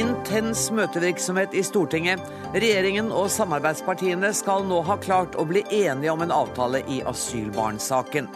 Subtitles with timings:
[0.00, 2.22] Intens møtevirksomhet i Stortinget.
[2.54, 8.30] Regjeringen og samarbeidspartiene skal nå ha klart å bli enige om en avtale i asylbarnsaken.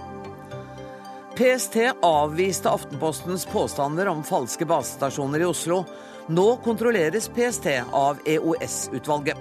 [1.38, 5.80] PST avviste Aftenpostens påstander om falske basestasjoner i Oslo.
[6.28, 9.40] Nå kontrolleres PST av EOS-utvalget.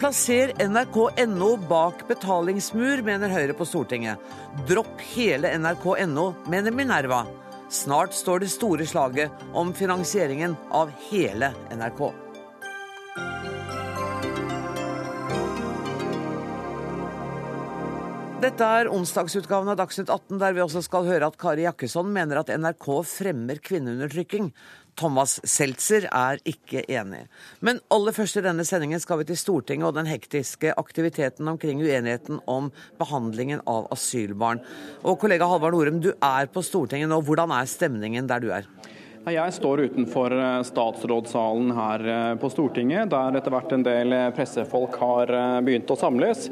[0.00, 4.20] Plasser nrk.no bak betalingsmur, mener Høyre på Stortinget.
[4.68, 7.26] Dropp hele nrk.no, mener Minerva.
[7.68, 12.12] Snart står det store slaget om finansieringen av hele NRK.
[18.46, 22.38] Dette er onsdagsutgaven av Dagsnytt 18, der vi også skal høre at Kari Jakkesson mener
[22.38, 24.52] at NRK fremmer kvinneundertrykking.
[24.96, 27.26] Thomas Seltzer er ikke enig.
[27.60, 31.82] Men aller først i denne sendingen skal vi til Stortinget og den hektiske aktiviteten omkring
[31.84, 32.70] uenigheten om
[33.00, 34.62] behandlingen av asylbarn.
[35.04, 37.20] Og kollega Halvard Norum, du er på Stortinget nå.
[37.26, 38.68] Hvordan er stemningen der du er?
[39.26, 44.28] Jeg står utenfor eh, statsrådssalen her eh, på Stortinget, der etter hvert en del eh,
[44.36, 45.32] pressefolk har
[45.66, 46.44] begynt å samles.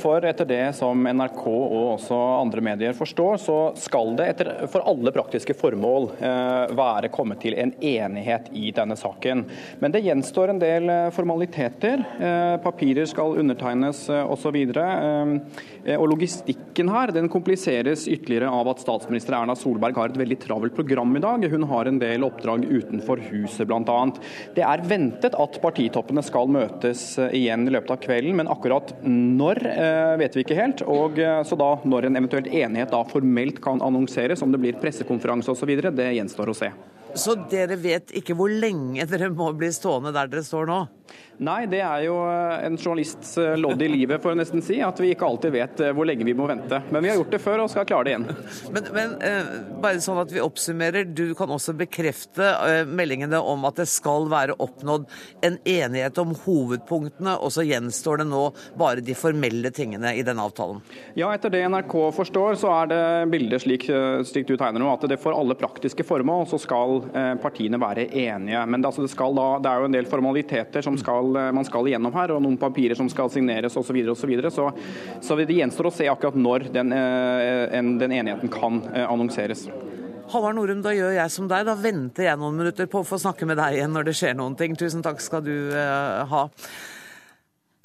[0.00, 4.86] For etter det som NRK og også andre medier forstår, så skal det etter, for
[4.88, 6.08] alle praktiske formål
[6.78, 9.44] være kommet til en enighet i denne saken.
[9.82, 12.02] Men det gjenstår en del formaliteter.
[12.64, 14.58] Papirer skal undertegnes osv.
[15.98, 20.76] Og logistikken her den kompliseres ytterligere av at statsminister Erna Solberg har et veldig travelt
[20.78, 21.48] program i dag.
[21.52, 23.98] Hun har en del oppdrag utenfor huset bl.a.
[24.56, 28.94] Det er ventet at partitoppene skal møtes eh, igjen i løpet av kvelden, men akkurat
[29.04, 30.84] når eh, vet vi ikke helt.
[30.88, 34.78] Og eh, så da Når en eventuelt enighet da formelt kan annonseres, om det blir
[34.80, 36.70] pressekonferanse osv., det gjenstår å se.
[37.18, 40.80] Så dere vet ikke hvor lenge dere må bli stående der dere står nå?
[41.38, 44.80] Nei, det er jo eh, en journalists eh, lodd i livet, for å nesten si.
[44.82, 46.80] At vi ikke alltid vet eh, hvor lenge vi må vente.
[46.90, 48.26] Men vi har gjort det før og skal klare det igjen.
[48.74, 49.50] Men, men eh,
[49.80, 51.06] bare sånn at vi oppsummerer.
[51.06, 55.06] Du kan også bekrefte eh, meldingene om at det skal være oppnådd
[55.46, 58.42] en enighet om hovedpunktene, og så gjenstår det nå
[58.78, 60.82] bare de formelle tingene i denne avtalen?
[61.18, 63.00] Ja, etter det NRK forstår, så er det
[63.32, 63.86] bildet slik,
[64.28, 68.08] slik du tegner nå, at det for alle praktiske formål så skal eh, partiene være
[68.10, 68.66] enige.
[68.66, 71.66] Men det, altså, det, da, det er jo en del formaliteter som skal eh, man
[71.66, 73.88] skal igjennom her, og noen papirer som skal signeres osv.
[73.88, 74.50] Så, videre, og så, videre.
[74.50, 74.68] så
[75.24, 79.68] Så det gjenstår å se akkurat når den, eh, den enigheten kan eh, annonseres.
[80.28, 81.64] Halvard Norum, da gjør jeg som deg.
[81.64, 84.36] Da venter jeg noen minutter på å få snakke med deg igjen når det skjer
[84.36, 84.76] noen ting.
[84.76, 86.44] Tusen takk skal du ha.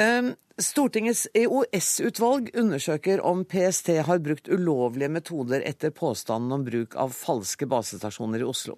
[0.02, 7.10] Um, Stortingets EOS-utvalg undersøker om PST har brukt ulovlige metoder etter påstanden om bruk av
[7.18, 8.76] falske basestasjoner i Oslo.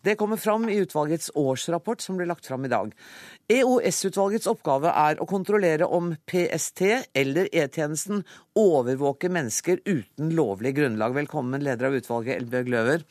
[0.00, 2.94] Det kommer fram i utvalgets årsrapport som blir lagt fram i dag.
[3.48, 6.82] EOS-utvalgets oppgave er å kontrollere om PST
[7.16, 8.20] eller E-tjenesten
[8.60, 11.14] overvåker mennesker uten lovlig grunnlag.
[11.16, 13.06] Velkommen, leder av utvalget, Elbjørg Løver.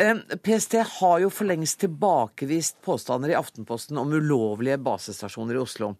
[0.00, 5.92] Eh, PST har jo for lengst tilbakevist påstander i Aftenposten om ulovlige basestasjoner i Oslo.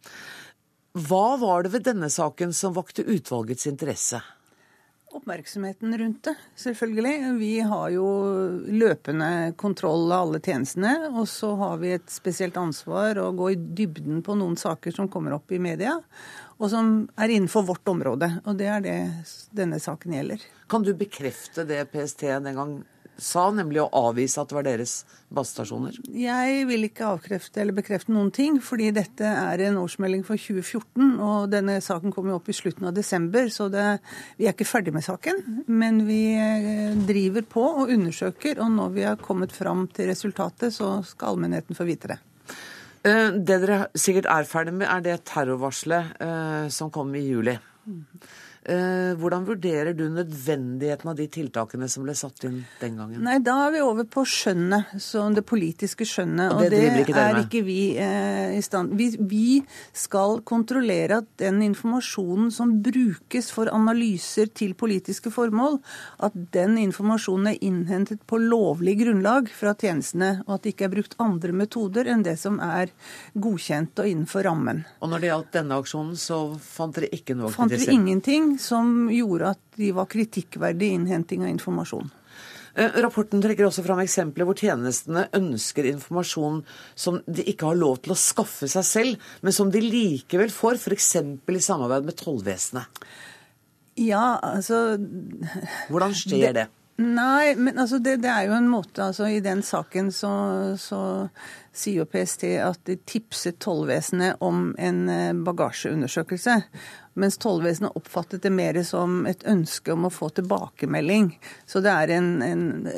[0.97, 4.23] Hva var det ved denne saken som vakte utvalgets interesse?
[5.09, 7.15] Oppmerksomheten rundt det, selvfølgelig.
[7.39, 8.09] Vi har jo
[8.69, 10.93] løpende kontroll av alle tjenestene.
[11.15, 15.09] Og så har vi et spesielt ansvar å gå i dybden på noen saker som
[15.09, 15.97] kommer opp i media,
[16.59, 18.31] og som er innenfor vårt område.
[18.45, 18.99] Og det er det
[19.57, 20.45] denne saken gjelder.
[20.69, 22.79] Kan du bekrefte det PST den gang
[23.19, 24.93] sa, nemlig å avvise at det var deres
[25.35, 25.99] basestasjoner?
[26.15, 31.19] Jeg vil ikke avkrefte eller bekrefte noen ting, fordi dette er en årsmelding for 2014.
[31.19, 33.87] Og denne saken kommer jo opp i slutten av desember, så det,
[34.39, 35.43] vi er ikke ferdig med saken.
[35.67, 40.75] Men vi eh, driver på og undersøker, og når vi har kommet fram til resultatet,
[40.75, 42.21] så skal allmennheten få vite det.
[43.07, 47.59] Eh, det dere sikkert er ferdig med, er det terrorvarselet eh, som kom i juli.
[48.69, 53.23] Eh, hvordan vurderer du nødvendigheten av de tiltakene som ble satt inn den gangen?
[53.25, 56.53] Nei, Da er vi over på skjønnet, som det politiske skjønnet.
[56.53, 59.63] Og det, og det ikke er ikke vi eh, i stand vi, vi,
[59.97, 65.79] skal kontrollere at den informasjonen som brukes for analyser til politiske formål,
[66.21, 70.95] at den informasjonen er innhentet på lovlig grunnlag fra tjenestene, og at det ikke er
[70.99, 72.93] brukt andre metoder enn det som er
[73.33, 74.85] godkjent og innenfor rammen.
[75.01, 79.09] Og når det gjaldt denne aksjonen, så fant dere ikke noe Fant vi ingenting som
[79.13, 82.11] gjorde at de var kritikkverdig innhenting av informasjon.
[82.79, 86.61] Eh, rapporten trekker også fram eksempler hvor tjenestene ønsker informasjon
[86.95, 90.79] som de ikke har lov til å skaffe seg selv, men som de likevel får,
[90.79, 91.11] f.eks.
[91.19, 93.03] i samarbeid med tollvesenet.
[93.99, 94.95] Ja, altså
[95.91, 96.53] Hvordan skjer det?
[96.61, 96.67] det?
[96.99, 100.31] Nei, men altså det, det, er jo en måte altså I den saken så,
[100.83, 101.01] så
[101.73, 106.63] sier jo PST at de tipset tollvesenet om en eh, bagasjeundersøkelse.
[107.19, 111.39] Mens tollvesenet oppfattet det mer som et ønske om å få tilbakemelding.
[111.67, 112.89] Så det er en, en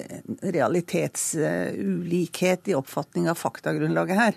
[0.43, 4.35] realitetsulikhet i oppfatning av faktagrunnlaget her.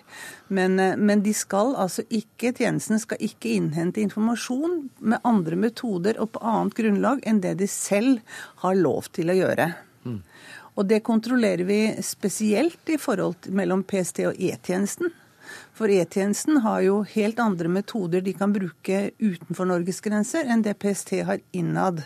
[0.48, 6.14] Men, eh, men, de skal altså ikke, tjenesten skal ikke innhente informasjon med andre metoder
[6.20, 8.16] og på annet grunnlag enn det de selv
[8.64, 9.66] har lov til å gjøre.
[10.04, 10.20] Mm.
[10.74, 15.12] Og det kontrollerer vi spesielt i forhold mellom PST og E-tjenesten.
[15.78, 20.78] For E-tjenesten har jo helt andre metoder de kan bruke utenfor Norges grenser enn det
[20.82, 22.02] PST har innad.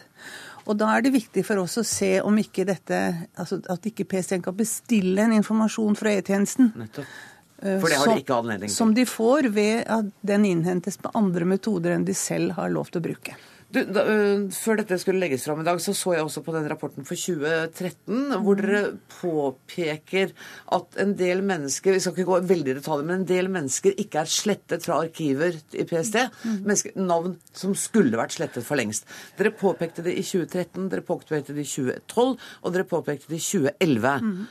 [0.67, 2.99] Og da er det viktig for oss å se om ikke dette,
[3.39, 6.73] altså at ikke PST kan bestille en informasjon fra E-tjenesten.
[6.75, 8.75] Eh, for det har de ikke anledning til.
[8.75, 12.91] Som de får ved at den innhentes på andre metoder enn de selv har lov
[12.91, 13.37] til å bruke.
[13.67, 16.53] Du, da, uh, før dette skulle legges fram i dag, så så jeg også på
[16.55, 18.61] den rapporten for 2013, hvor mm.
[18.63, 18.81] dere
[19.11, 20.31] påpeker
[20.77, 23.99] at en del mennesker vi skal ikke gå veldig i detaljer, men en del mennesker
[23.99, 26.15] ikke er slettet fra arkiver i PST.
[26.45, 26.61] Mm.
[26.63, 29.09] Mennesker, navn som skulle vært slettet for lengst.
[29.39, 33.47] Dere påpekte det i 2013, dere påpekte det i 2012, og dere påpekte det i
[33.49, 34.15] 2011.
[34.23, 34.47] Mm.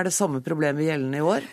[0.00, 1.52] Er det samme problemet gjeldende i år?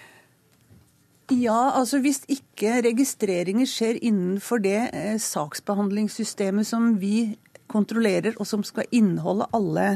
[1.33, 7.35] Ja, altså hvis ikke registreringer skjer innenfor det eh, saksbehandlingssystemet som vi
[7.67, 9.87] kontrollerer, og som skal inneholde alle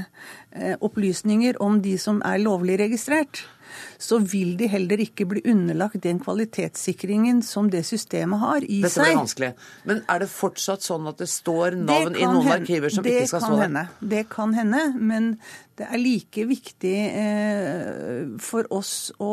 [0.51, 3.45] eh, opplysninger om de som er lovlig registrert,
[4.01, 8.91] så vil de heller ikke bli underlagt den kvalitetssikringen som det systemet har i Dette
[8.91, 9.05] seg.
[9.05, 9.51] Dette blir vanskelig.
[9.87, 12.59] Men er det fortsatt sånn at det står navn i noen hende.
[12.59, 13.95] arkiver som det ikke skal stå der?
[14.15, 15.33] Det kan hende, men
[15.79, 19.31] det er like viktig eh, for oss å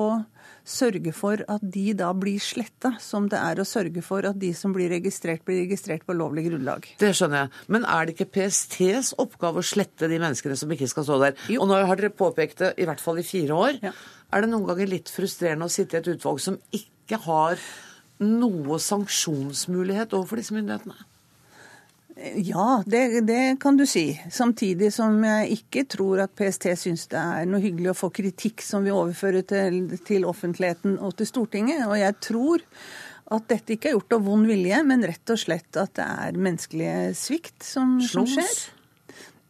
[0.68, 4.50] sørge for at de da blir sletta, som det er å sørge for at de
[4.56, 6.86] som blir registrert, blir registrert på lovlig grunnlag.
[7.00, 7.64] Det skjønner jeg.
[7.74, 11.36] Men er det ikke PSTs oppgave å slette de menneskene som ikke skal stå der?
[11.48, 11.62] Jo.
[11.64, 13.82] Og nå har dere påpekt det i hvert fall i fire år.
[13.88, 13.94] Ja.
[14.34, 17.60] Er det noen ganger litt frustrerende å sitte i et utvalg som ikke har
[18.20, 20.98] noe sanksjonsmulighet overfor disse myndighetene?
[22.18, 24.20] Ja, det, det, kan du si.
[24.30, 28.64] Samtidig som jeg ikke tror at PST syns det er noe hyggelig å få kritikk
[28.64, 31.84] som vi overfører til, til offentligheten og til Stortinget.
[31.86, 32.64] Og jeg tror
[33.30, 36.42] at dette ikke er gjort av vond vilje, men rett og slett at det er
[36.42, 38.56] menneskelig svikt som, som skjer.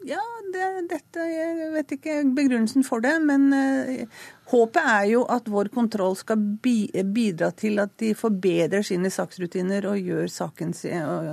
[0.07, 0.23] Ja,
[0.53, 4.21] det, dette Jeg vet ikke begrunnelsen for det, men uh,
[4.53, 6.85] håpet er jo at vår kontroll skal bi,
[7.17, 10.77] bidra til at de forbedrer sine saksrutiner og gjør saken,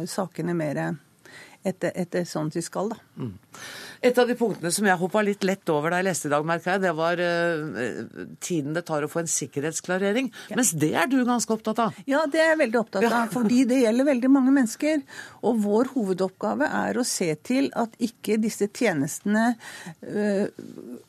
[0.09, 0.81] sakene mer
[1.65, 2.99] etter, etter sånn vi skal, da.
[3.19, 3.33] Mm.
[4.01, 6.45] Et av de punktene som jeg hoppa litt lett over da jeg leste i dag,
[6.47, 10.31] merka jeg, det var uh, tiden det tar å få en sikkerhetsklarering.
[10.51, 10.59] Ja.
[10.59, 11.99] Mens det er du ganske opptatt av?
[12.09, 13.29] Ja, det er jeg veldig opptatt av.
[13.35, 15.03] Fordi det gjelder veldig mange mennesker.
[15.45, 20.45] Og vår hovedoppgave er å se til at ikke disse tjenestene uh,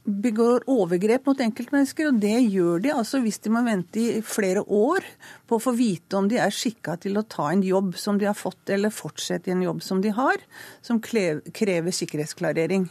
[0.06, 2.12] begår overgrep mot enkeltmennesker.
[2.12, 5.04] Og det gjør de altså hvis de må vente i flere år
[5.46, 8.28] på å få vite om de er skikka til å ta en jobb som de
[8.28, 10.42] har fått, eller fortsette i en jobb som de har,
[10.84, 12.85] som krever sikkerhetsklarering.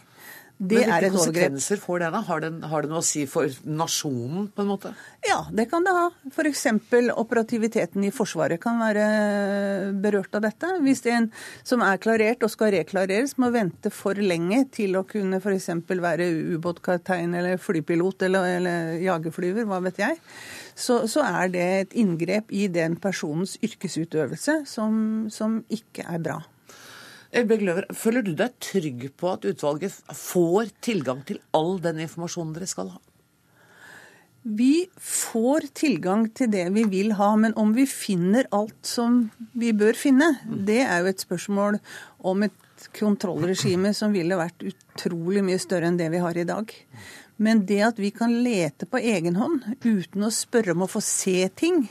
[0.58, 2.10] Det Men hvilke konsekvenser får det?
[2.14, 2.20] da?
[2.24, 4.92] Har det, har det, noe å si for nasjonen, på en måte?
[5.28, 6.06] Ja, det kan det ha.
[6.32, 6.64] F.eks.
[7.12, 10.70] operativiteten i Forsvaret kan være berørt av dette.
[10.86, 11.30] Hvis det er en
[11.68, 15.70] som er klarert og skal reklareres, må vente for lenge til å kunne f.eks.
[15.92, 20.20] være ubåtkaptein eller flypilot eller, eller jagerflyver, hva vet jeg,
[20.72, 26.42] så, så, er det et inngrep i den personens yrkesutøvelse som, som ikke er bra.
[27.36, 32.70] Løver, føler du deg trygg på at utvalget får tilgang til all den informasjonen dere
[32.70, 33.02] skal ha?
[34.46, 39.26] Vi får tilgang til det vi vil ha, men om vi finner alt som
[39.58, 41.80] vi bør finne, det er jo et spørsmål
[42.30, 46.72] om et kontrollregime som ville vært utrolig mye større enn det vi har i dag.
[47.42, 51.02] Men det at vi kan lete på egen hånd uten å spørre om å få
[51.04, 51.88] se ting,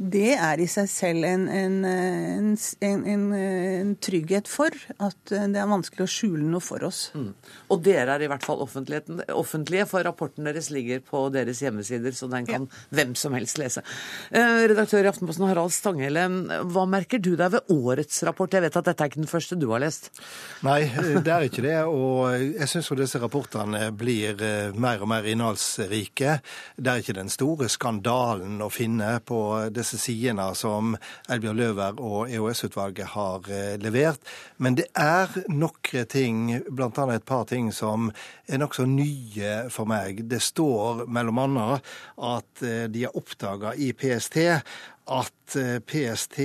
[0.00, 3.02] det er i seg selv en, en, en,
[3.36, 7.04] en, trygghet for at det er vanskelig å skjule noe for oss.
[7.14, 7.28] Mm.
[7.70, 12.26] Og dere er i hvert fall offentlige, for rapporten deres ligger på deres hjemmesider, så
[12.32, 12.80] den kan ja.
[12.98, 13.84] hvem som helst lese.
[14.32, 16.26] Eh, redaktør i Aftenposten Harald Stanghelle,
[16.72, 18.52] hva merker du deg ved årets rapport?
[18.52, 20.10] Jeg vet at dette er ikke den første du har lest?
[20.66, 20.80] Nei,
[21.22, 21.78] det er ikke det.
[21.86, 26.38] Og jeg syns jo disse rapportene blir eh, mer og mer innholdsrike.
[26.74, 30.94] Det er ikke den store skandalen å finne på disse disse sidene som
[31.30, 34.22] Elbjørn Løver og EOS-utvalget har eh, levert.
[34.62, 36.88] Men det er noen ting, bl.a.
[37.12, 38.10] et par ting, som
[38.48, 40.24] er nokså nye for meg.
[40.30, 41.68] Det står bl.a.
[42.32, 44.40] at eh, de har oppdaga i PST
[45.12, 46.38] at eh, PST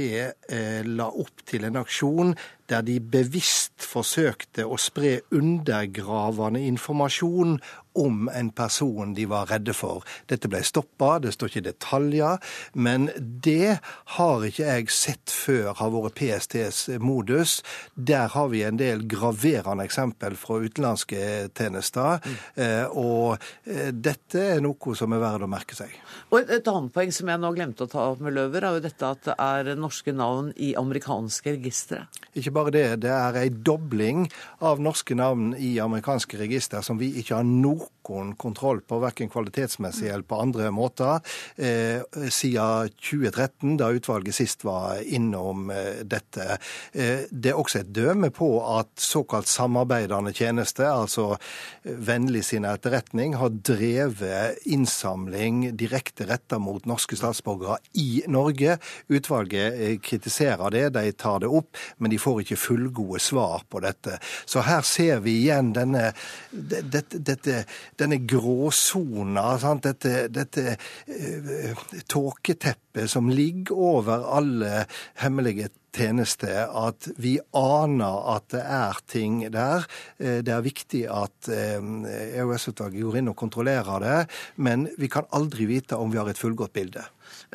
[0.90, 2.34] la opp til en aksjon
[2.68, 7.60] der de bevisst forsøkte å spre undergravende informasjon
[7.98, 10.06] om en person de var redde for.
[10.30, 12.42] Dette ble stoppa, det står ikke detaljer,
[12.74, 13.80] men det
[14.18, 17.60] har ikke jeg sett før har vært PSTs modus.
[17.96, 21.22] Der har vi en del graverende eksempel fra utenlandske
[21.58, 22.96] tjenester, mm.
[22.98, 25.94] og eh, dette er noe som er verdt å merke seg.
[26.32, 28.84] Og Et annet poeng som jeg nå glemte å ta opp med Løver, er jo
[28.84, 32.06] dette at det er norske navn i amerikanske registre.
[32.38, 34.28] Ikke bare det, det er ei dobling
[34.66, 39.30] av norske navn i amerikanske register som vi ikke har noe noen kontroll på, verken
[39.30, 41.20] kvalitetsmessig eller på andre måter,
[41.58, 46.58] eh, siden 2013, da utvalget sist var innom eh, dette.
[46.94, 52.66] Eh, det er også et døme på at såkalt samarbeidende tjeneste, altså eh, vennlig sin
[52.66, 58.78] etterretning, har drevet innsamling direkte retta mot norske statsborgere i Norge.
[59.10, 64.18] Utvalget kritiserer det, de tar det opp, men de får ikke fullgode svar på dette.
[64.46, 66.12] Så her ser vi igjen denne,
[66.52, 67.64] dette, dette,
[68.00, 74.86] denne gråsona, dette, dette uh, tåketeppet som ligger over alle
[75.24, 79.88] hemmelige tjenester, at vi aner at det er ting der.
[80.20, 84.18] Eh, det er viktig at EOS-utvalget går inn og kontrollerer det,
[84.58, 87.06] men vi kan aldri vite om vi har et fullgodt bilde.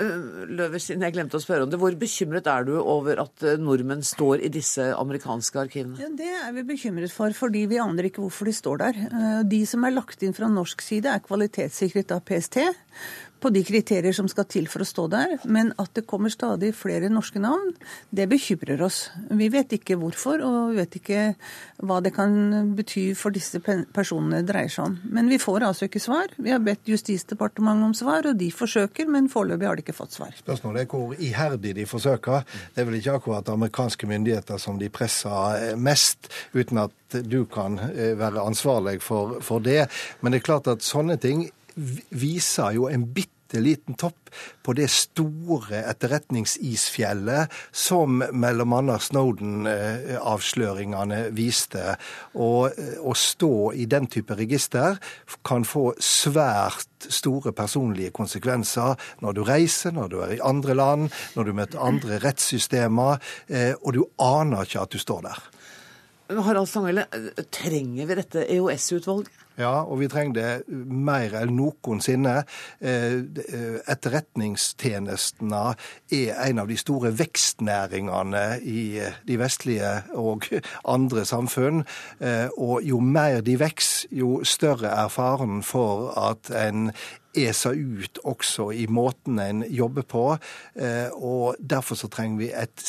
[0.01, 3.45] Eh, Løver, siden jeg glemte å spørre om det, Hvor bekymret er du over at
[3.45, 5.99] eh, nordmenn står i disse amerikanske arkivene?
[6.01, 9.03] Ja, det er vi bekymret for, fordi vi aner ikke hvorfor de står der.
[9.09, 12.63] Eh, de som er lagt inn fra norsk side, er kvalitetssikret av PST
[13.43, 15.35] på de kriterier som skal til for å stå der.
[15.45, 17.73] Men at det kommer stadig flere norske navn,
[18.15, 19.05] det bekymrer oss.
[19.31, 21.25] Vi vet ikke hvorfor, og vi vet ikke
[21.83, 24.99] hva det kan bety for disse personene det dreier seg om.
[25.17, 26.33] Men vi får altså ikke svar.
[26.39, 30.17] Vi har bedt Justisdepartementet om svar, og de forsøker, men foreløpig har de ikke fått
[30.19, 30.35] svar.
[30.39, 32.47] Spørsmålet er hvor iherdig de forsøker.
[32.75, 37.79] Det er vel ikke akkurat amerikanske myndigheter som de presser mest, uten at du kan
[37.91, 39.87] eh, være ansvarlig for, for det.
[40.21, 41.47] Men det er klart at sånne ting
[41.77, 44.31] viser jo en bitte liten topp
[44.65, 48.99] på det store etterretningsisfjellet som bl.a.
[49.09, 51.97] Snowden-avsløringene viste.
[52.39, 54.97] Og eh, å stå i den type register
[55.45, 58.95] kan få svært store personlige konsekvenser
[59.25, 63.19] når du reiser, når du er i andre land, når du møter andre rettssystemer,
[63.49, 65.39] eh, og du aner ikke at du står der.
[66.41, 67.07] Harald Stanghelle,
[67.51, 69.31] trenger vi dette EOS-utvalget?
[69.61, 72.43] Ja, og vi trenger det mer enn noensinne.
[72.81, 75.63] Eh, eh, etterretningstjenestene
[76.17, 80.49] er en av de store vekstnæringene i eh, de vestlige og
[80.89, 81.85] andre samfunn.
[82.57, 86.91] Og jo mer de vokser, jo større er faren for at en
[87.37, 90.25] esa ut også i måten en jobber på.
[91.17, 92.85] Og derfor så trenger vi et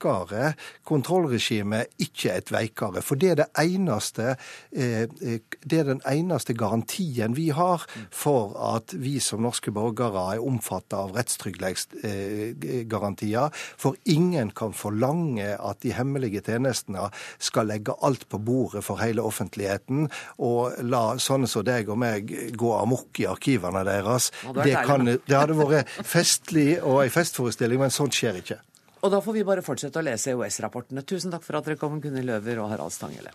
[0.00, 0.54] sterkere
[0.84, 3.02] kontrollregime, ikke et veikere.
[3.02, 4.36] For det er det eneste
[4.72, 10.92] det er den eneste garantien vi har for at vi som norske borgere er omfattet
[10.94, 13.50] av rettstrygghetsgarantier.
[13.76, 19.22] For ingen kan forlange at de hemmelige tjenestene skal legge alt på bordet for hele
[19.22, 24.30] offentligheten og la sånne som deg og meg gå amok i arkivene deres.
[24.54, 28.69] Det, kan, det hadde vært festlig og en festforestilling, men sånt skjer ikke.
[29.00, 31.04] Og da får vi bare fortsette å lese EOS-rapportene.
[31.08, 33.32] Tusen takk for at dere kom, Gunhild Løver og Harald Stanghelle.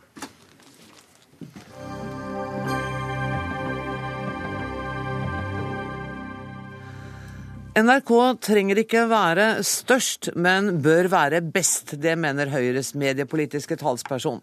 [7.76, 11.98] NRK trenger ikke være størst, men bør være best.
[12.00, 14.40] Det mener Høyres mediepolitiske talsperson.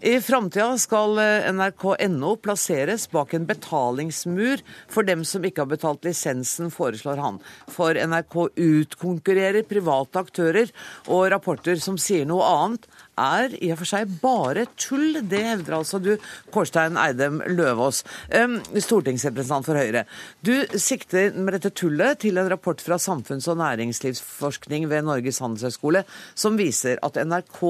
[0.00, 1.18] I framtida skal
[1.54, 7.38] nrk.no plasseres bak en betalingsmur for dem som ikke har betalt lisensen, foreslår han.
[7.70, 10.72] For NRK utkonkurrerer private aktører,
[11.06, 12.88] og rapporter som sier noe annet,
[13.20, 15.20] er i og for seg bare tull.
[15.30, 16.14] Det hevder altså du,
[16.54, 18.02] Kårstein Eidem Løvaas,
[18.34, 20.04] stortingsrepresentant for Høyre.
[20.42, 26.04] Du sikter med dette tullet til en rapport fra samfunns- og næringslivsforskning ved Norges handelshøyskole
[26.34, 27.62] som viser at NRK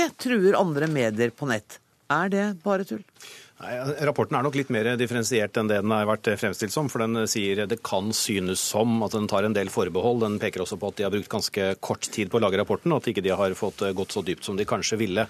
[0.00, 1.78] ikke truer andre medier på nett.
[2.10, 3.02] Er det bare tull?
[3.60, 3.74] Nei,
[4.08, 6.86] rapporten er nok litt mer differensiert enn det den har vært fremstilt som.
[6.88, 10.22] For den sier det kan synes som at den tar en del forbehold.
[10.24, 12.94] Den peker også på at de har brukt ganske kort tid på å lage rapporten,
[12.94, 15.26] og at ikke de har fått gått så dypt som de kanskje ville.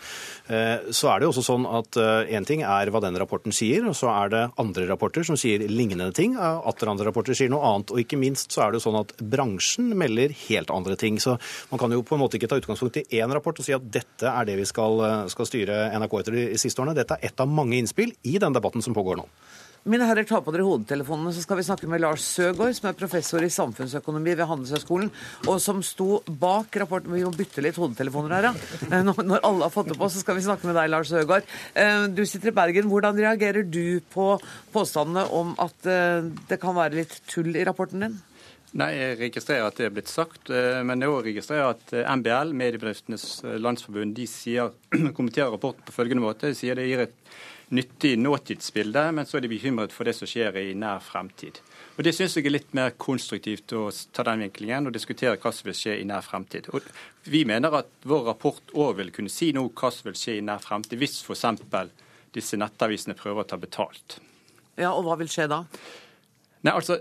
[0.47, 3.55] Eh, så er det jo også sånn at én eh, ting er hva den rapporten
[3.57, 6.39] sier, og så er det andre rapporter som sier lignende ting.
[6.39, 7.91] Atter andre rapporter sier noe annet.
[7.91, 11.19] Og ikke minst så er det jo sånn at bransjen melder helt andre ting.
[11.19, 11.35] Så
[11.75, 13.91] man kan jo på en måte ikke ta utgangspunkt i én rapport og si at
[13.91, 15.03] dette er det vi skal,
[15.35, 16.95] skal styre NRK etter de siste årene.
[17.03, 19.29] Dette er ett av mange innspill i den debatten som pågår nå.
[19.89, 22.97] Mine herrer, ta på dere hodetelefonene, så skal vi snakke med Lars Søgaard, som er
[23.00, 25.09] professor i samfunnsøkonomi ved Handelshøyskolen,
[25.49, 28.91] og som sto bak rapporten Vi må bytte litt hodetelefoner her, ja.
[28.91, 31.49] Eh, når alle har fått det på, så skal vi snakke med deg, Lars Søgaard.
[31.73, 32.91] Eh, du sitter i Bergen.
[32.93, 34.35] Hvordan reagerer du på
[34.75, 38.19] påstandene om at eh, det kan være litt tull i rapporten din?
[38.77, 40.53] Nei, Jeg registrerer at det er blitt sagt,
[40.87, 43.25] men jeg også registrerer at MBL, Mediebedriftenes
[43.59, 44.77] Landsforbund, de sier,
[45.17, 46.53] kommenterer rapporten på følgende måte.
[46.53, 47.17] De sier det gir et
[47.71, 51.61] nyttig nåtidsbilde, men så er de bekymret for det som skjer i nær fremtid.
[51.97, 55.53] Og Det syns jeg er litt mer konstruktivt å ta den vinklingen og diskutere hva
[55.55, 56.71] som vil skje i nær fremtid.
[56.75, 56.87] Og
[57.31, 60.45] vi mener at vår rapport òg vil kunne si noe hva som vil skje i
[60.47, 61.93] nær fremtid, hvis f.eks.
[62.35, 64.19] disse nettavisene prøver å ta betalt.
[64.79, 65.65] Ja, Og hva vil skje da?
[66.62, 67.00] Nei, altså,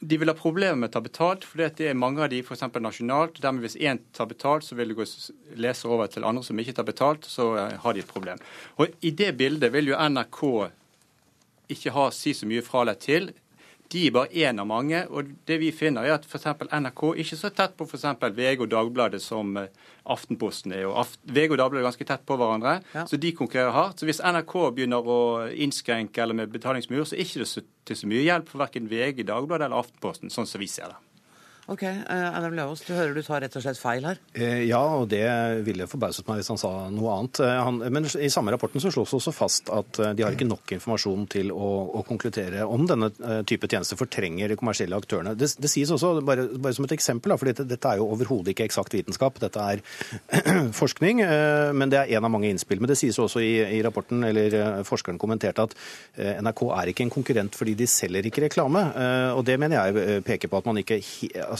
[0.00, 2.62] de vil ha problemer med å ta betalt, for det er mange av de f.eks.
[2.80, 3.40] nasjonalt.
[3.44, 5.06] Dermed hvis én tar betalt, så vil det gå
[5.60, 8.40] leser over til andre som ikke tar betalt, så eh, har de et problem.
[8.80, 10.40] Og I det bildet vil jo NRK
[11.76, 13.28] ikke ha si så mye fra eller til.
[13.90, 15.00] De er bare én av mange.
[15.10, 18.06] og det vi finner er at for NRK er ikke så tett på f.eks.
[18.22, 19.68] VG og Dagbladet som eh,
[20.06, 20.86] Aftenposten er.
[20.86, 23.04] og VG og Dagbladet er ganske tett på hverandre, ja.
[23.06, 24.00] så de konkurrerer hardt.
[24.00, 25.20] Så hvis NRK begynner å
[25.50, 29.24] innskrenke eller med betalingsmur, så er det ikke til så mye hjelp for verken VG,
[29.26, 31.09] Dagbladet eller Aftenposten, sånn som vi ser det.
[31.70, 34.18] Ok, uh, Adam Løvaas, du hører du tar rett og slett feil her?
[34.34, 35.22] Eh, ja, og det
[35.62, 37.38] ville forbauset meg hvis han sa noe annet.
[37.46, 40.48] Eh, han, men i samme rapporten så slås det også fast at de har ikke
[40.48, 41.68] nok informasjon til å,
[42.00, 43.12] å konkludere om denne
[43.46, 45.36] type tjenester fortrenger de kommersielle aktørene.
[45.38, 48.56] Det, det sies også, bare, bare, som et eksempel, for dette, dette, er jo overhodet
[48.56, 49.38] ikke eksakt vitenskap.
[49.38, 49.84] Dette er
[50.80, 51.22] forskning,
[51.78, 52.82] men det er en av mange innspill.
[52.82, 57.14] Men det sies også i, i rapporten, eller forskeren kommenterte, at NRK er ikke en
[57.14, 58.82] konkurrent fordi de selger ikke reklame.
[59.36, 60.98] Og det mener jeg peker på at man ikke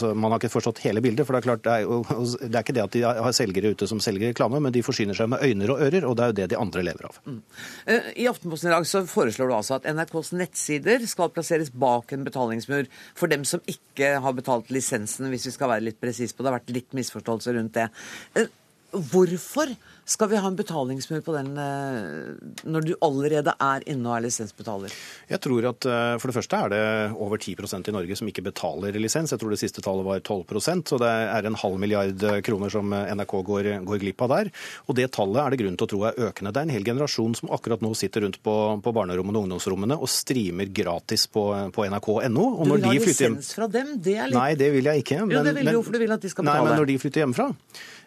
[0.01, 1.25] altså, Man har ikke forstått hele bildet.
[1.25, 2.01] for Det er klart, det er, jo,
[2.41, 5.17] det er ikke det at de har selgere ute som selger reklame, men de forsyner
[5.17, 7.19] seg med øyne og ører, og det er jo det de andre lever av.
[7.25, 7.41] Mm.
[7.85, 12.13] Eh, I Aftenposten i dag så foreslår du altså at NRKs nettsider skal plasseres bak
[12.15, 16.35] en betalingsmur for dem som ikke har betalt lisensen, hvis vi skal være litt presise
[16.35, 16.51] på det.
[16.51, 18.49] Har vært litt misforståelse rundt det.
[18.91, 22.31] Eh, hvorfor skal vi ha en betalingsmur på den eh,
[22.67, 24.93] når du allerede er inne og er lisensbetaler?
[25.29, 26.81] Jeg tror at eh, For det første er det
[27.15, 29.31] over 10% i Norge som ikke betaler lisens.
[29.31, 32.91] Jeg tror det siste tallet var 12% så det er en halv milliard kroner som
[32.91, 34.51] NRK går, går, glipp av der.
[34.87, 36.51] Og det tallet er det grunn til å tro er økende.
[36.51, 39.99] Det er en hel generasjon som akkurat nå sitter rundt på, på barnerommene og ungdomsrommene
[40.01, 42.49] og streamer gratis på, på nrk.no.
[42.65, 43.95] Du vil ha lisens fra dem?
[44.01, 44.39] Det er litt...
[44.39, 45.23] Nei, det vil jeg ikke.
[45.23, 46.65] Men, jo, det vil du jo, for du vil at de skal betale.
[46.65, 48.00] Nei, men når de flytter hjemmefra Eh,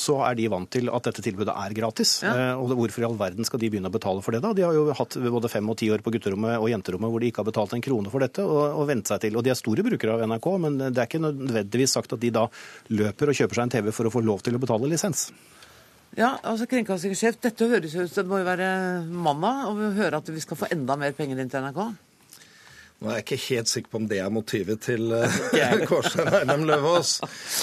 [0.00, 2.14] så er de vant til at dette tilbudet er gratis.
[2.24, 2.32] Ja.
[2.32, 4.54] Eh, og hvorfor i all verden skal de begynne å betale for det da?
[4.56, 7.30] De har jo hatt både fem og ti år på gutterommet og jenterommet hvor de
[7.30, 9.36] ikke har betalt en krone for dette og, og vent seg til.
[9.36, 12.32] Og de er store brukere av NRK, men det er ikke nødvendigvis sagt at de
[12.34, 12.46] da
[12.94, 15.28] løper og kjøper seg en TV for å få lov til å betale lisens.
[16.18, 18.70] Ja, altså Kringkastingssjef, dette høres ut som det må jo være
[19.70, 22.09] og å høre at vi skal få enda mer penger inn til NRK?
[23.00, 26.66] Nå er jeg ikke helt sikker på om det er motivet til uh, Kårstein Eidem
[26.68, 27.14] Løvaas.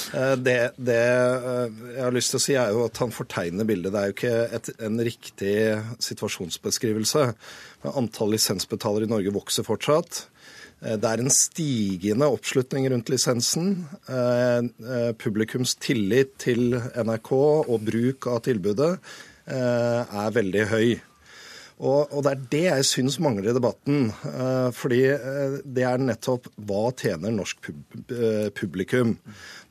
[0.10, 3.68] Uh, det, det uh, jeg har lyst til å si, er jo at han fortegner
[3.70, 3.94] bildet.
[3.94, 5.54] Det er jo ikke et, en riktig
[6.08, 7.28] situasjonsbeskrivelse.
[7.94, 10.24] Antall lisensbetalere i Norge vokser fortsatt.
[10.78, 13.72] Det er en stigende oppslutning rundt lisensen.
[15.18, 18.92] Publikums tillit til NRK og bruk av tilbudet
[19.50, 20.92] er veldig høy.
[21.78, 24.08] Og, og, det er det jeg syns mangler i debatten.
[24.26, 29.18] Uh, fordi uh, det er nettopp hva tjener norsk pub uh, publikum?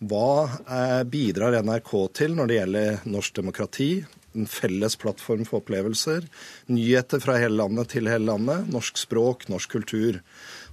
[0.07, 3.91] Hva bidrar NRK til når det gjelder norsk demokrati?
[4.37, 6.29] En felles plattform for opplevelser.
[6.69, 8.69] Nyheter fra hele landet til hele landet.
[8.71, 10.21] Norsk språk, norsk kultur.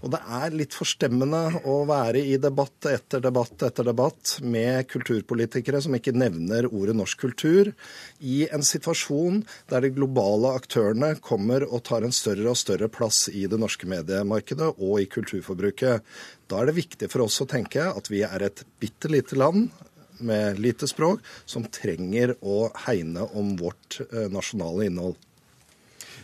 [0.03, 5.79] Og det er litt forstemmende å være i debatt etter debatt etter debatt med kulturpolitikere
[5.83, 7.71] som ikke nevner ordet norsk kultur,
[8.19, 13.29] i en situasjon der de globale aktørene kommer og tar en større og større plass
[13.31, 16.03] i det norske mediemarkedet og i kulturforbruket.
[16.51, 19.71] Da er det viktig for oss å tenke at vi er et bitte lite land
[20.23, 25.15] med lite språk som trenger å hegne om vårt eh, nasjonale innhold.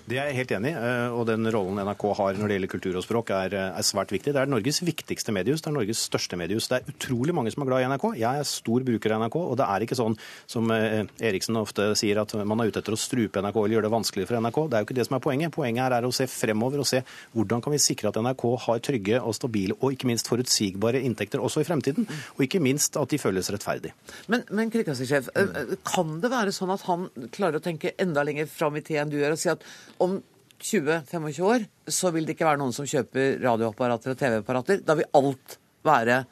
[0.09, 0.77] Det er jeg helt enig i.
[0.79, 3.85] Eh, og den rollen NRK har når det gjelder kultur og språk, er, eh, er,
[3.85, 4.33] svært viktig.
[4.33, 5.61] Det er Norges viktigste mediehus.
[5.61, 6.67] Det er Norges største mediehus.
[6.69, 8.05] Det er utrolig mange som er glad i NRK.
[8.17, 10.15] Jeg er stor bruker av NRK, og det er ikke sånn
[10.49, 13.87] som eh, Eriksen ofte sier, at man er ute etter å strupe NRK eller gjøre
[13.89, 14.59] det vanskelig for NRK.
[14.65, 15.53] Det er jo ikke det som er poenget.
[15.53, 17.03] Poenget her er å se fremover og se
[17.35, 21.43] hvordan kan vi sikre at NRK har trygge og stabile og ikke minst forutsigbare inntekter
[21.43, 22.09] også i fremtiden.
[22.37, 23.93] Og ikke minst at de føles rettferdig.
[24.31, 28.83] Men, men kan det være sånn at han klarer å tenke enda lenger fram i
[28.85, 29.63] tid enn du gjør, og si at
[30.03, 30.19] om
[30.59, 34.81] 20-25 år så vil det ikke være noen som kjøper radioapparater og TV-apparater.
[34.83, 35.57] Da vil alt
[35.87, 36.23] være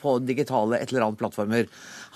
[0.00, 1.68] på digitale et eller annet plattformer.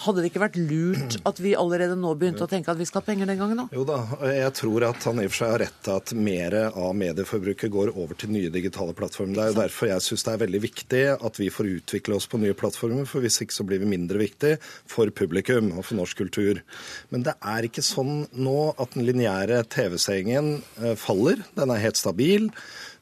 [0.05, 3.01] Hadde det ikke vært lurt at vi allerede nå begynte å tenke at vi skal
[3.01, 3.72] ha penger den gangen òg?
[3.72, 6.57] Jo da, jeg tror at han i og for seg har rett til at mer
[6.68, 9.38] av medieforbruket går over til nye digitale plattformer.
[9.38, 12.29] Det er jo derfor jeg syns det er veldig viktig at vi får utvikle oss
[12.29, 15.96] på nye plattformer, for hvis ikke så blir vi mindre viktig for publikum og for
[16.03, 16.61] norsk kultur.
[17.09, 21.40] Men det er ikke sånn nå at den lineære TV-seingen eh, faller.
[21.57, 22.51] Den er helt stabil.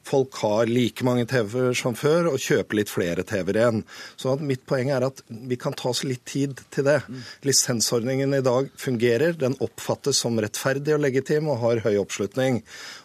[0.05, 3.83] Folk har like mange TV-er som før og kjøper litt flere TV-er igjen.
[4.21, 6.99] Så mitt poeng er at vi kan ta oss litt tid til det.
[7.47, 9.37] Lisensordningen i dag fungerer.
[9.41, 12.61] Den oppfattes som rettferdig og legitim og har høy oppslutning.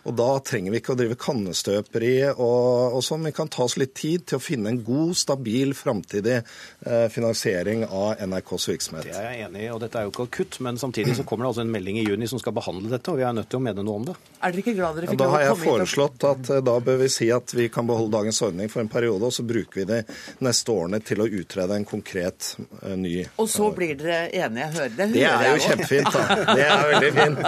[0.10, 3.28] Og da trenger vi ikke å drive kannestøperi og, og sånn.
[3.30, 7.86] Vi kan ta oss litt tid til å finne en god, stabil framtidig eh, finansiering
[7.88, 9.08] av NRKs virksomhet.
[9.08, 10.60] Det er jeg enig i, og dette er jo ikke akutt.
[10.66, 13.22] Men samtidig så kommer det altså en melding i juni som skal behandle dette, og
[13.22, 14.18] vi er nødt til å mene noe om det.
[14.40, 15.48] Er dere ikke glad dere fikk ja, lov å komme hit?
[15.48, 18.42] Da har jeg foreslått at eh, da bør vi si at vi kan beholde dagens
[18.46, 20.00] ordning for en periode, og så bruker vi de
[20.46, 24.76] neste årene til å utrede en konkret uh, ny Og så blir dere enige, jeg
[24.78, 25.10] hører det?
[25.16, 26.40] Det er jo kjempefint, da.
[26.60, 27.44] Det er veldig fint.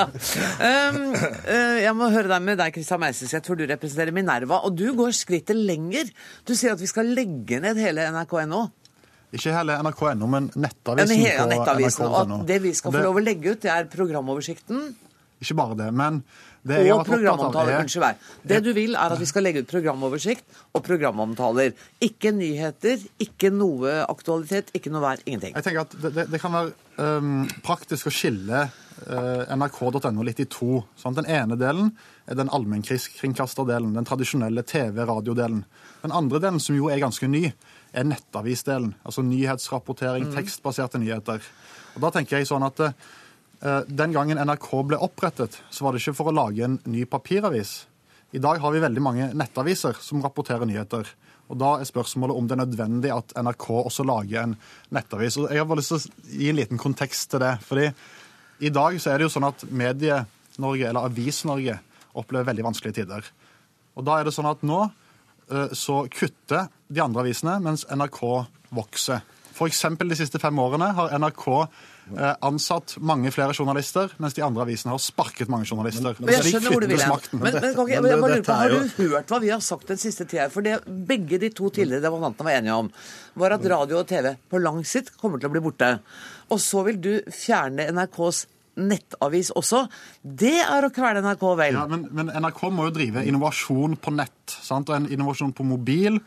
[0.62, 4.62] um, uh, jeg må høre deg med deg, Kristian Meiselseth, for du representerer Minerva.
[4.68, 6.12] Og du går skrittet lenger.
[6.48, 8.68] Du sier at vi skal legge ned hele NRK.no.
[9.32, 12.42] Ikke hele NRK.no, men nettavisen ja, nettavisen, på NRK.no.
[12.50, 14.92] Det vi skal få lov å legge ut, det er programoversikten.
[15.42, 16.22] Ikke bare det, men
[16.62, 17.80] det og programomtaler.
[17.82, 18.20] Unnskyld meg.
[18.46, 21.74] Det du vil, er at vi skal legge ut programoversikt og programomtaler.
[22.06, 25.56] Ikke nyheter, ikke noe aktualitet, ikke noe vær, ingenting.
[25.58, 30.44] Jeg tenker at Det, det, det kan være um, praktisk å skille uh, nrk.no litt
[30.44, 30.84] i to.
[31.02, 31.18] Sant?
[31.18, 31.90] Den ene delen
[32.30, 35.64] er den allmennkringkasterdelen, den tradisjonelle TV-radiodelen.
[36.04, 37.48] Den andre delen, som jo er ganske ny,
[37.92, 38.94] er nettavisdelen.
[39.02, 40.38] Altså nyhetsrapportering, mm.
[40.38, 41.42] tekstbaserte nyheter.
[41.96, 42.94] Og da tenker jeg sånn at uh,
[43.62, 47.84] den gangen NRK ble opprettet, så var det ikke for å lage en ny papiravis.
[48.32, 51.06] I dag har vi veldig mange nettaviser som rapporterer nyheter.
[51.52, 54.56] Og Da er spørsmålet om det er nødvendig at NRK også lager en
[54.90, 55.38] nettavis.
[55.38, 57.60] Og Jeg har bare lyst til å gi en liten kontekst til det.
[57.62, 57.94] fordi
[58.62, 61.80] i dag så er det jo sånn at Medie-Norge, eller Avis-Norge,
[62.16, 63.24] opplever veldig vanskelige tider.
[63.98, 64.92] Og da er det sånn at nå
[65.50, 69.22] eh, så kutter de andre avisene, mens NRK vokser.
[69.52, 69.82] F.eks.
[69.98, 71.68] de siste fem årene har NRK
[72.01, 76.16] Eh, ansatt mange flere journalister, mens de andre avisene har sparket mange journalister.
[76.20, 77.28] Men, men jeg skjønner hvor du vil hen.
[77.32, 80.02] Men, men, okay, jeg bare lurer på, Har du hørt hva vi har sagt den
[80.02, 80.48] siste tida?
[80.54, 82.94] For det begge de to tidligere debattantene var enige om,
[83.42, 85.94] var at radio og TV på lang sikt kommer til å bli borte.
[86.52, 88.46] Og så vil du fjerne NRKs
[88.80, 89.86] nettavis også.
[90.22, 91.76] Det er å kvele NRK, vel?
[91.76, 94.56] Ja, men, men, NRK må jo drive innovasjon på nett.
[94.62, 94.92] Sant?
[94.92, 96.20] Og en innovasjon på mobil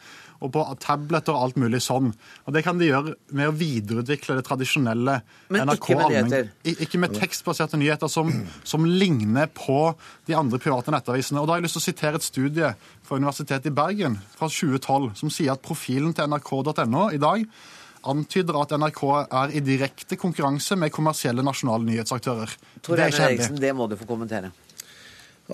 [0.44, 2.10] og på tabletter og alt mulig sånn.
[2.44, 5.18] Og Det kan de gjøre med å videreutvikle det tradisjonelle
[5.54, 6.50] Men NRK ikke med nyheter?
[6.74, 9.94] Ikke med tekstbaserte nyheter som, som, ligner på
[10.28, 11.40] de andre private nettavisene.
[11.40, 14.50] Og Da har jeg lyst til å sitere et studie fra Universitetet i Bergen fra
[14.50, 17.48] 2012 som sier at profilen til nrk.no i dag
[18.04, 22.52] antyder at NRK er i direkte konkurranse med kommersielle nasjonale nyhetsaktører.
[22.84, 24.52] Tor Einar Eriksen, det må du få kommentere.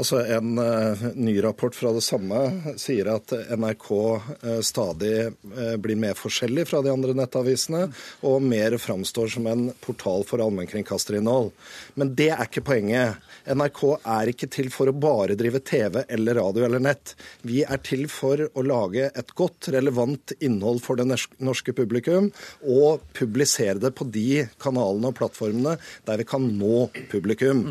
[0.01, 2.39] Altså En uh, ny rapport fra det samme
[2.81, 7.83] sier at NRK uh, stadig uh, blir mer forskjellig fra de andre nettavisene,
[8.25, 11.53] og mer framstår som en portal for allmennkringkasterinnhold.
[12.01, 13.21] Men det er ikke poenget.
[13.51, 17.15] NRK er ikke til for å bare drive TV eller radio eller nett.
[17.47, 22.31] Vi er til for å lage et godt, relevant innhold for det norske publikum,
[22.63, 25.77] og publisere det på de kanalene og plattformene
[26.09, 27.65] der vi kan nå publikum.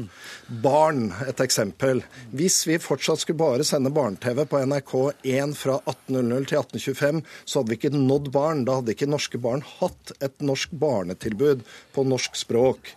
[0.63, 2.03] Barn, et eksempel.
[2.35, 7.73] Hvis vi fortsatt skulle bare sende barne-TV på NRK1 fra 18.00 til 18.25, så hadde
[7.73, 8.65] vi ikke nådd barn.
[8.67, 11.65] Da hadde ikke norske barn hatt et norsk barnetilbud
[11.95, 12.93] på norsk språk.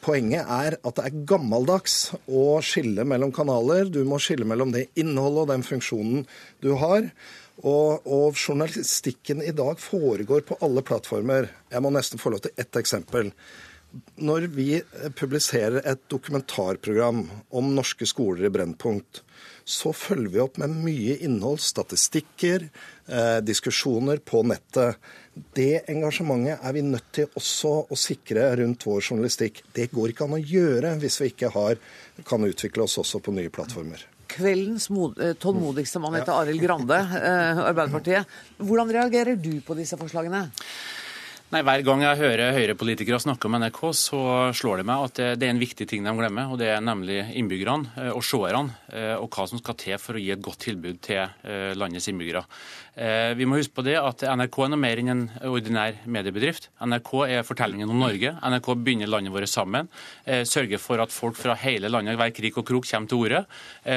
[0.00, 3.90] Poenget er at det er gammeldags å skille mellom kanaler.
[3.92, 6.24] Du må skille mellom det innholdet og den funksjonen
[6.64, 7.10] du har.
[7.60, 11.50] Og, og, journalistikken i dag foregår på alle plattformer.
[11.68, 13.34] Jeg må nesten få lov til ett eksempel.
[14.22, 14.68] Når vi
[15.18, 17.24] publiserer et dokumentarprogram
[17.58, 19.20] om norske skoler i Brennpunkt,
[19.66, 22.68] så følger vi opp med mye innhold, statistikker,
[23.06, 24.96] eh, diskusjoner på nettet.
[25.30, 29.62] Det engasjementet er vi nødt til også å sikre rundt vår journalistikk.
[29.74, 31.78] Det går ikke an å gjøre hvis vi ikke har,
[32.26, 34.02] kan utvikle oss også på nye plattformer.
[34.30, 38.38] Kveldens eh, tålmodigste mann heter Arild Grande, eh, Arbeiderpartiet.
[38.58, 40.48] Hvordan reagerer du på disse forslagene?
[41.50, 44.18] Nei, Hver gang jeg hører Høyre-politikere snakke om NRK, så
[44.54, 46.46] slår det meg at det er en viktig ting de glemmer.
[46.46, 50.14] og Det er nemlig innbyggerne eh, og seerne, eh, og hva som skal til for
[50.14, 52.44] å gi et godt tilbud til eh, landets innbyggere.
[53.00, 56.66] Vi må huske på det at NRK er noe mer enn en ordinær mediebedrift.
[56.84, 58.34] NRK er fortellingen om Norge.
[58.34, 59.86] NRK binder landet vårt sammen.
[60.26, 63.40] Sørger for at folk fra hele landet, hver krik og krok, kommer til orde.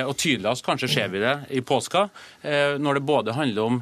[0.05, 2.05] Og tydeligst kanskje ser vi det i påska,
[2.85, 3.81] når det både handler om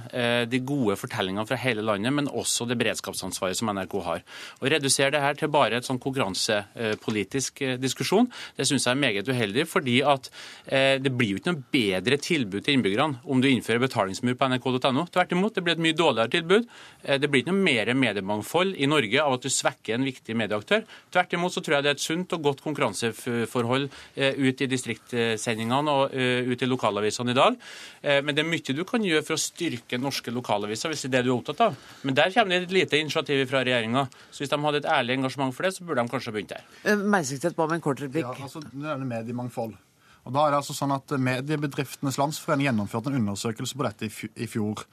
[0.56, 4.24] de gode fortellingene fra hele landet, men også det beredskapsansvaret som NRK har.
[4.62, 9.02] Å redusere det her til bare et sånn konkurransepolitisk eh, diskusjon, det syns jeg er
[9.02, 9.67] meget uheldig.
[9.69, 10.30] fordi at
[10.65, 14.50] eh, det blir jo ikke noe bedre tilbud til innbyggerne om du innfører betalingsmur på
[14.50, 15.06] nrk.no.
[15.13, 16.67] Tvert imot, det blir et mye dårligere tilbud.
[17.04, 20.38] Eh, det blir ikke noe mer mediemangfold i Norge av at du svekker en viktig
[20.38, 20.86] medieaktør.
[21.13, 23.89] Tvert imot så tror jeg det er et sunt og godt konkurranseforhold
[24.21, 27.58] ut i distriktsendingene og ut i lokalavisene i dag.
[28.02, 31.15] Men det er mye du kan gjøre for å styrke norske lokalaviser, hvis det er
[31.17, 31.78] det du er opptatt av.
[32.08, 34.08] Men der kommer det et lite initiativ fra regjeringa.
[34.32, 36.66] Så hvis de hadde et ærlig engasjement for det, så burde de kanskje begynt der.
[36.82, 38.28] Meisingstedt Meisingtvedt ba om en kort replikk.
[38.28, 39.78] Ja, altså, det er mediemangfold.
[40.22, 44.50] Og da er det altså sånn at Mediebedriftenes Landsforening gjennomførte en undersøkelse på dette i
[44.50, 44.84] fjor.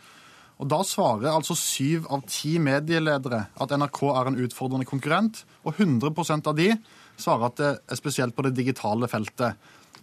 [0.58, 5.44] Og Da svarer altså syv av ti medieledere at NRK er en utfordrende konkurrent.
[5.62, 6.72] Og 100% av de
[7.18, 9.54] svarer at det er spesielt på det digitale feltet.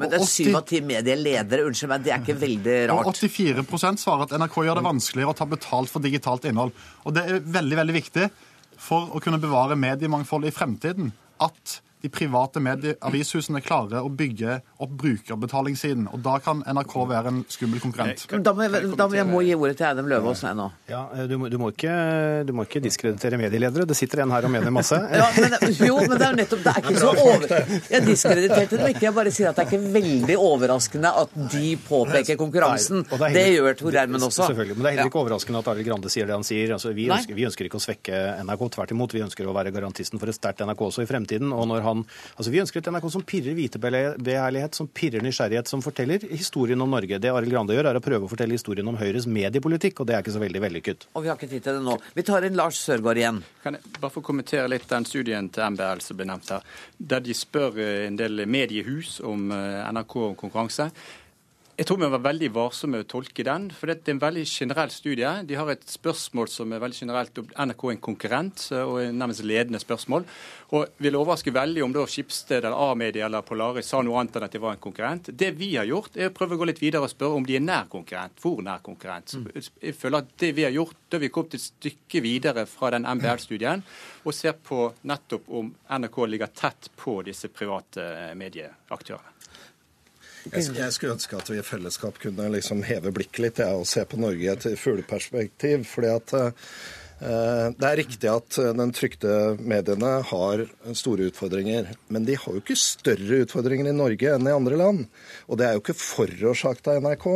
[0.02, 3.08] Men det er syv av ti medieledere, unnskyld meg, det er ikke veldig rart.
[3.08, 6.76] Og 84% svarer at NRK gjør det vanskeligere å ta betalt for digitalt innhold.
[7.06, 8.30] Og det er veldig, veldig viktig
[8.82, 12.62] for å kunne bevare mediemangfoldet i fremtiden at de private
[13.02, 16.08] avishusene klarer å bygge opp brukerbetalingssiden.
[16.13, 18.26] Og da kan NRK være en skummel konkurrent.
[18.46, 20.68] Da må jeg, da må jeg må gi ordet til Eidem Løvaas nå.
[20.91, 21.96] Ja, du må, du, må ikke,
[22.46, 23.88] du må, ikke, diskreditere medieledere.
[23.89, 25.00] Det sitter en her og mener masse.
[25.20, 27.56] ja, men, jo, men det er jo nettopp Det er ikke så over...
[27.96, 29.06] Jeg diskrediterte dem ikke.
[29.08, 33.06] Jeg bare sier at det er ikke veldig overraskende at de påpeker konkurransen.
[33.06, 34.50] Nei, det, det, gjør Tor Ermen også.
[34.52, 34.78] Selvfølgelig.
[34.78, 36.76] Men det er heller ikke overraskende at Arild Grande sier det han sier.
[36.76, 38.68] Altså, vi, ønsker, vi, ønsker, ikke å svekke NRK.
[38.76, 39.15] Tvert imot.
[39.15, 41.54] Vi ønsker å være garantisten for et sterkt NRK også i fremtiden.
[41.56, 42.06] Og når han han
[42.36, 46.92] Altså, Vi ønsker et NRK som pirrer vitebegjærlighet, som pirrer nysgjerrighet, som forteller historien om
[46.92, 47.20] Norge.
[47.20, 50.18] Det Arild Grande gjør, er å prøve å fortelle historien om Høyres mediepolitikk, og det
[50.18, 51.08] er ikke så veldig vellykket.
[51.16, 51.98] Og vi har ikke tid til det nå.
[52.16, 53.42] Vi tar inn Lars Sørgaard igjen.
[53.64, 56.66] Kan jeg bare få kommentere litt den studien til MBL som ble nevnt her,
[56.98, 60.92] der de spør en del mediehus om eh, NRK og konkurranse.
[61.76, 63.66] Jeg tror vi var veldig varsomme med å tolke den.
[63.76, 65.32] For det er en veldig generell studie.
[65.44, 67.42] De har et spørsmål som er veldig generelt.
[67.52, 70.24] NRK er en konkurrent, og er nærmest ledende spørsmål.
[70.78, 74.48] Og vil overraske veldig om da Skipsted eller A-media eller Polaris sa noe annet enn
[74.48, 75.34] at de var en konkurrent.
[75.36, 77.60] Det vi har gjort, er å prøve å gå litt videre og spørre om de
[77.60, 78.40] er nær konkurrent.
[78.40, 79.36] Hvor nær konkurrent.
[79.36, 79.52] Mm.
[79.60, 83.04] Jeg føler at det vi har gjort, da vi kommet et stykke videre fra den
[83.04, 83.84] MBL-studien,
[84.24, 89.35] og ser på nettopp om NRK ligger tett på disse private medieaktørene.
[90.52, 94.04] Jeg, skulle ønske at vi i fellesskap kunne liksom heve blikket litt ja, og se
[94.06, 95.88] på Norge i et fugleperspektiv.
[95.90, 96.38] fordi at
[97.16, 100.66] Eh, det er riktig at eh, den trykte mediene har
[100.98, 101.94] store utfordringer.
[102.12, 105.06] Men de har jo ikke større utfordringer i Norge enn i andre land.
[105.48, 107.30] Og det er jo ikke forårsaket av NRK.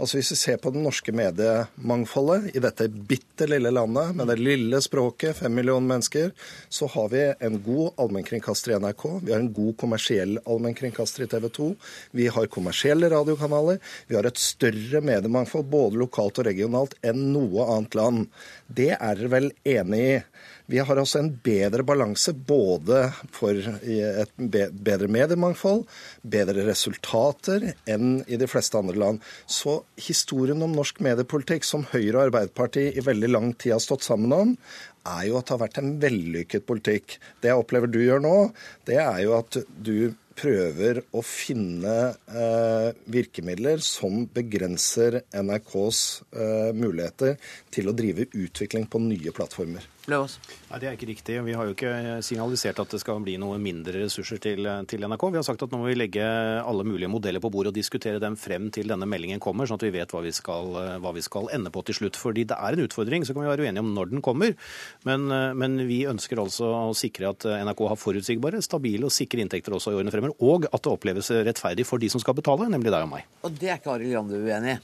[0.00, 4.38] Altså Hvis vi ser på det norske mediemangfoldet i dette bitte lille landet med det
[4.40, 6.30] lille språket, fem millioner mennesker,
[6.68, 9.04] så har vi en god allmennkringkaster i NRK.
[9.26, 11.68] Vi har en god kommersiell allmennkringkaster i TV 2.
[12.16, 13.80] Vi har kommersielle radiokanaler.
[14.08, 18.26] Vi har et større mediemangfold både lokalt og regionalt enn noe annet land.
[18.66, 20.16] Det er dere vel enig i?
[20.70, 23.00] Vi har altså en bedre balanse både
[23.34, 25.82] for et bedre mediemangfold,
[26.22, 29.18] bedre resultater enn i de fleste andre land.
[29.50, 34.06] Så historien om norsk mediepolitikk, som Høyre og Arbeiderpartiet i veldig lang tid har stått
[34.06, 34.54] sammen om,
[35.10, 37.18] er jo at det har vært en vellykket politikk.
[37.42, 38.36] Det jeg opplever du gjør nå,
[38.86, 41.94] det er jo at du prøver å finne
[42.30, 46.02] eh, virkemidler som begrenser NRKs
[46.32, 47.36] eh, muligheter
[47.74, 49.84] til å drive utvikling på nye plattformer.
[50.08, 50.38] Løvås?
[50.70, 51.36] Nei, Det er ikke riktig.
[51.44, 55.24] Vi har jo ikke signalisert at det skal bli noe mindre ressurser til, til, NRK.
[55.34, 58.22] Vi har sagt at nå må vi legge alle mulige modeller på bordet og diskutere
[58.22, 61.24] dem frem til denne meldingen kommer, sånn at vi vet hva vi skal, hva vi
[61.24, 62.16] skal ende på til slutt.
[62.20, 63.26] Fordi det er en utfordring.
[63.26, 64.56] Så kan vi være uenige om når den kommer.
[65.04, 65.28] Men,
[65.60, 69.92] men vi ønsker altså å sikre at NRK har forutsigbare, stabile og sikre inntekter også
[69.92, 70.38] i årene fremover.
[70.40, 73.28] Og at det oppleves rettferdig for de som skal betale, nemlig deg og meg.
[73.44, 74.78] Og det er ikke Arild Grande uenig i?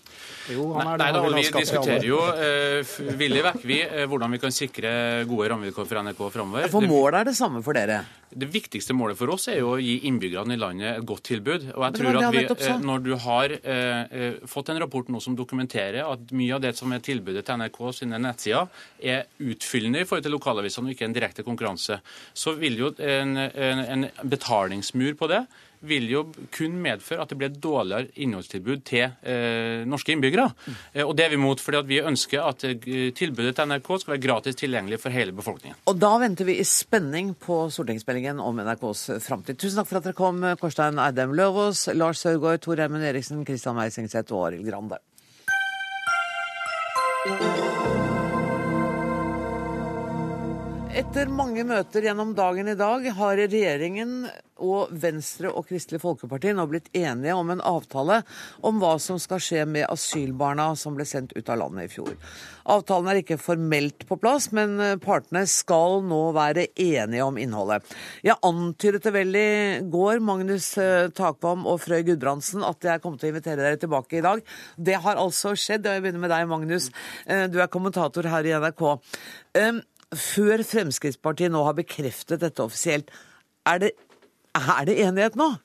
[0.55, 1.07] Jo, han er det.
[1.07, 4.93] Nei, da, vi diskuterer jo uh, villig vekk, vi, uh, hvordan vi kan sikre
[5.29, 6.71] gode rammevilkår for NRK framover.
[6.73, 8.05] For målet er det samme for dere?
[8.37, 11.69] Det viktigste målet for oss er jo å gi innbyggerne i landet et godt tilbud.
[11.77, 15.37] Og jeg tror at vi, eh, Når du har eh, fått en rapport nå som
[15.38, 18.66] dokumenterer at mye av det som er tilbudet til NRK sine nettsider,
[19.01, 22.01] er utfyllende i forhold til lokalavisene og ikke en direkte konkurranse,
[22.35, 25.47] så vil jo en, en, en betalingsmur på det
[25.88, 26.22] vil jo
[26.55, 30.49] kun medføre at det blir et dårligere innholdstilbud til eh, norske innbyggere.
[30.92, 34.14] Eh, og Det er vi imot, fordi vi ønsker at eh, tilbudet til NRK skal
[34.14, 35.79] være gratis tilgjengelig for hele befolkningen.
[35.87, 39.61] Og Da venter vi i spenning på stortingsmeldingen om NRKs framtid.
[39.61, 43.79] Tusen takk for at dere kom, Korstein Eidem Løvaas, Lars Saugård, Tor Eimund Eriksen, Kristian
[43.79, 45.01] Meisingseth og Arild Grande.
[50.97, 54.31] Etter mange møter gjennom dagen i dag har regjeringen
[54.65, 58.23] og Venstre og Kristelig Folkeparti nå blitt enige om en avtale
[58.65, 62.15] om hva som skal skje med asylbarna som ble sendt ut av landet i fjor.
[62.73, 67.85] Avtalen er ikke formelt på plass, men partene skal nå være enige om innholdet.
[68.25, 69.51] Jeg antydet det vel i
[69.93, 74.17] går, Magnus eh, Takvam og Frøy Gudbrandsen, at jeg kom til å invitere dere tilbake
[74.17, 74.41] i dag.
[74.81, 75.85] Det har altså skjedd.
[75.85, 76.89] og Jeg begynner med deg, Magnus.
[77.29, 78.89] Eh, du er kommentator her i NRK.
[80.14, 83.11] Før Fremskrittspartiet nå har bekreftet dette offisielt,
[83.66, 83.95] er det,
[84.55, 85.57] er det enighet nå?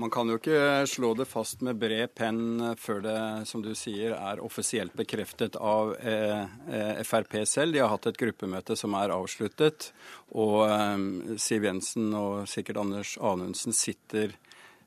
[0.00, 4.14] Man kan jo ikke slå det fast med bred penn før det, som du sier,
[4.16, 6.40] er offisielt bekreftet av eh,
[6.72, 7.74] eh Frp selv.
[7.76, 9.90] De har hatt et gruppemøte som er avsluttet.
[10.32, 14.36] Og eh, Siv Jensen og sikkert Anders Anundsen sitter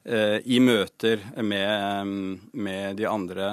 [0.03, 2.10] i møter med,
[2.51, 3.45] med de andre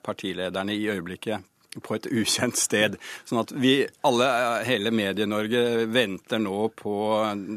[0.00, 1.44] partilederne i øyeblikket
[1.84, 2.98] på et ukjent sted.
[3.28, 4.28] Sånn at vi alle,
[4.68, 6.94] hele Medie-Norge, venter nå på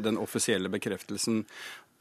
[0.04, 1.44] den offisielle bekreftelsen.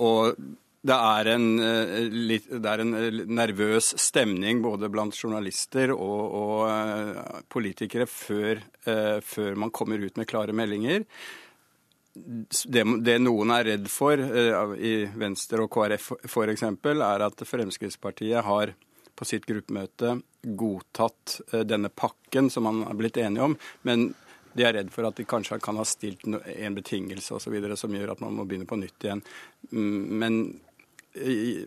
[0.01, 0.35] Og
[0.81, 6.63] det er, en, eh, det er en eh, nervøs stemning både blant journalister og, og
[6.71, 8.63] eh, politikere før,
[9.21, 11.05] før, man kommer ut med klare meldinger.
[12.11, 14.19] Det, det noen er redd for,
[14.75, 18.73] i Venstre og KrF f.eks., er at Fremskrittspartiet har
[19.21, 23.55] på sitt gruppemøte godtatt eh, denne pakken som man er blitt enige om.
[23.87, 24.09] Men
[24.57, 27.55] de er redd for at de kanskje kan ha stilt en betingelse osv.
[27.79, 29.23] som gjør at man må begynne på nytt igjen.
[29.71, 30.41] Mm, men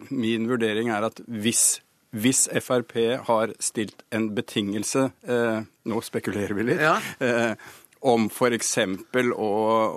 [0.09, 1.81] min vurdering er at hvis,
[2.17, 2.95] hvis Frp
[3.29, 6.81] har stilt en betingelse eh, Nå spekulerer vi litt.
[6.81, 6.97] Ja.
[7.21, 7.53] Eh,
[8.05, 8.75] om f.eks.
[8.79, 9.49] Å,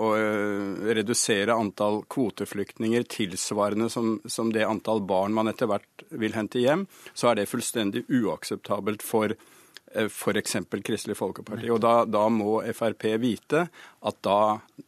[0.08, 6.38] å eh, redusere antall kvoteflyktninger tilsvarende som, som, det antall barn man etter hvert vil
[6.38, 9.57] hente hjem, så er det fullstendig uakseptabelt for Eh,
[10.06, 10.58] f.eks.
[10.86, 11.70] Kristelig Folkeparti.
[11.74, 13.66] Og da, da, må Frp vite
[14.08, 14.40] at da,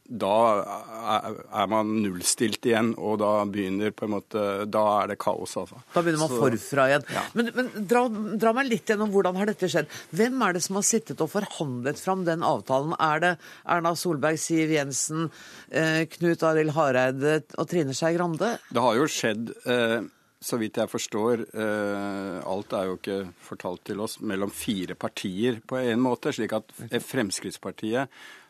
[0.05, 0.35] da,
[1.61, 5.81] er man nullstilt igjen, og da begynner på en måte Da er det kaos, altså.
[5.93, 7.07] Da begynner man Så, forfra igjen.
[7.15, 7.23] Ja.
[7.37, 8.05] Men, men dra,
[8.43, 9.89] dra, meg litt gjennom hvordan har dette skjedd.
[10.15, 12.95] Hvem er det som har sittet og forhandlet fram den avtalen?
[12.99, 13.33] Er det
[13.65, 15.27] Erna Solberg, Siv Jensen,
[15.71, 18.55] eh, Knut Arild Hareide og Trine Skei Grande?
[18.69, 19.99] Det har jo skjedd eh,
[20.41, 25.59] så vidt jeg forstår, eh, alt er jo ikke fortalt til oss, mellom fire partier
[25.67, 26.31] på en måte.
[26.35, 26.71] Slik at
[27.03, 28.07] Fremskrittspartiet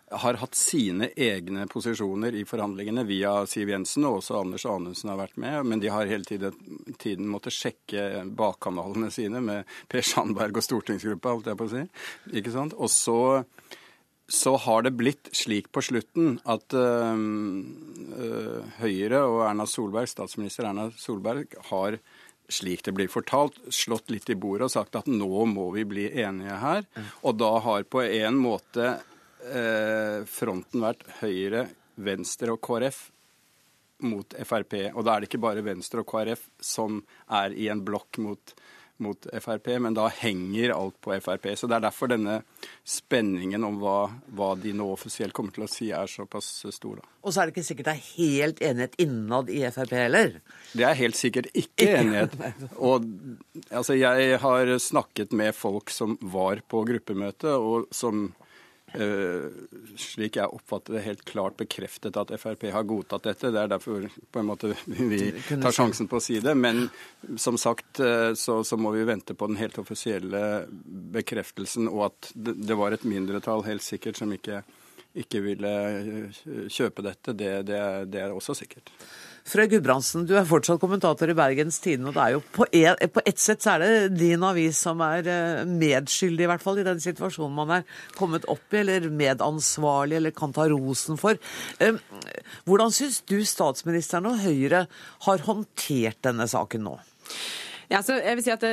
[0.09, 5.19] har hatt sine egne posisjoner i forhandlingene via Siv Jensen, og også Anders Anundsen har
[5.21, 5.65] vært med.
[5.69, 6.55] Men de har hele tiden,
[7.01, 11.85] tiden måttet sjekke bakkanalene sine med Per Sandberg og stortingsgruppa, holdt jeg på å si.
[12.41, 12.77] Ikke sant?
[12.77, 13.19] Og så
[14.29, 17.17] så har det blitt slik på slutten at øh,
[18.77, 21.97] Høyre og Erna Solberg, statsminister Erna Solberg har,
[22.49, 26.07] slik det blir fortalt, slått litt i bordet og sagt at nå må vi bli
[26.21, 26.85] enige her.
[27.25, 28.99] Og da har på en måte
[29.49, 31.65] øh, fronten vært Høyre,
[31.99, 33.07] Venstre og KrF
[34.05, 34.75] mot Frp.
[34.93, 38.53] Og da er det ikke bare Venstre og KrF som er i en blokk mot
[39.03, 41.47] mot Frp, men da henger alt på Frp.
[41.57, 42.41] Så Det er derfor denne
[42.87, 46.99] spenningen om hva, hva de nå offisielt kommer til å si, er såpass stor.
[46.99, 47.07] da.
[47.23, 50.35] Og så er det ikke sikkert det er helt enighet innad i Frp heller?
[50.73, 52.35] Det er helt sikkert ikke enighet.
[52.89, 53.07] Og
[53.71, 58.29] altså, jeg har snakket med folk som var på gruppemøtet, og som
[59.99, 63.51] slik jeg oppfatter det, helt klart bekreftet at Frp har godtatt dette.
[63.53, 66.55] Det er derfor på en måte vi tar sjansen på å si det.
[66.57, 66.87] Men
[67.37, 70.43] som sagt uh, så, så, må vi vente på den helt offisielle
[71.15, 74.61] bekreftelsen, og at det, det var et mindretall helt sikkert som ikke,
[75.19, 77.35] ikke ville eh, kjøpe dette.
[77.37, 77.81] Det, det,
[78.13, 78.93] det er også sikkert.
[79.49, 82.11] Frøy Gudbrandsen, du er fortsatt kommentator i Bergens Tidende.
[82.11, 85.01] og det er jo på, et, på ett sett så er det din avis som
[85.01, 89.07] er eh, medskyldig, i hvert fall, i den situasjonen man er kommet opp i, eller
[89.09, 91.39] medansvarlig, eller kan ta rosen for.
[91.81, 91.97] Eh,
[92.69, 94.85] hvordan syns du statsministeren og Høyre
[95.25, 96.99] har håndtert denne saken nå?
[97.89, 98.63] Ja, så jeg vil si at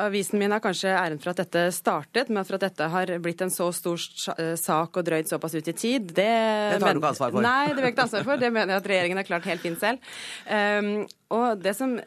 [0.00, 3.42] Avisen min har kanskje æren for at dette startet, men for at dette har blitt
[3.44, 7.10] en så stor sak og drøyd såpass ut i tid, det Det tar du ikke
[7.10, 7.44] ansvar for?
[7.44, 8.40] Nei, det vil jeg ikke ansvar for.
[8.40, 10.08] Det mener jeg at regjeringen har klart helt fint selv.
[10.48, 10.88] Um,
[11.36, 11.98] og det, som,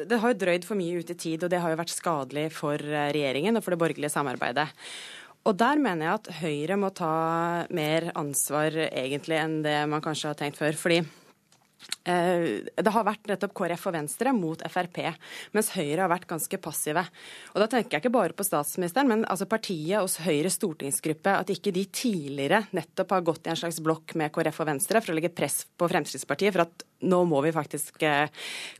[0.00, 2.48] det har jo drøyd for mye ut i tid, og det har jo vært skadelig
[2.56, 4.66] for eh, regjeringen og for det borgerlige samarbeidet.
[5.46, 7.12] Og der mener jeg at Høyre må ta
[7.76, 10.80] mer ansvar egentlig enn det man kanskje har tenkt før.
[10.80, 11.25] fordi Eh,
[12.06, 15.00] det har vært nettopp KrF og Venstre mot Frp,
[15.54, 17.02] mens Høyre har vært ganske passive.
[17.54, 21.34] Og Da tenker jeg ikke bare på statsministeren, men altså partiet hos Høyres stortingsgruppe.
[21.42, 25.02] At ikke de tidligere nettopp har gått i en slags blokk med KrF og Venstre
[25.02, 28.28] for å legge press på Fremskrittspartiet for at nå må vi faktisk eh,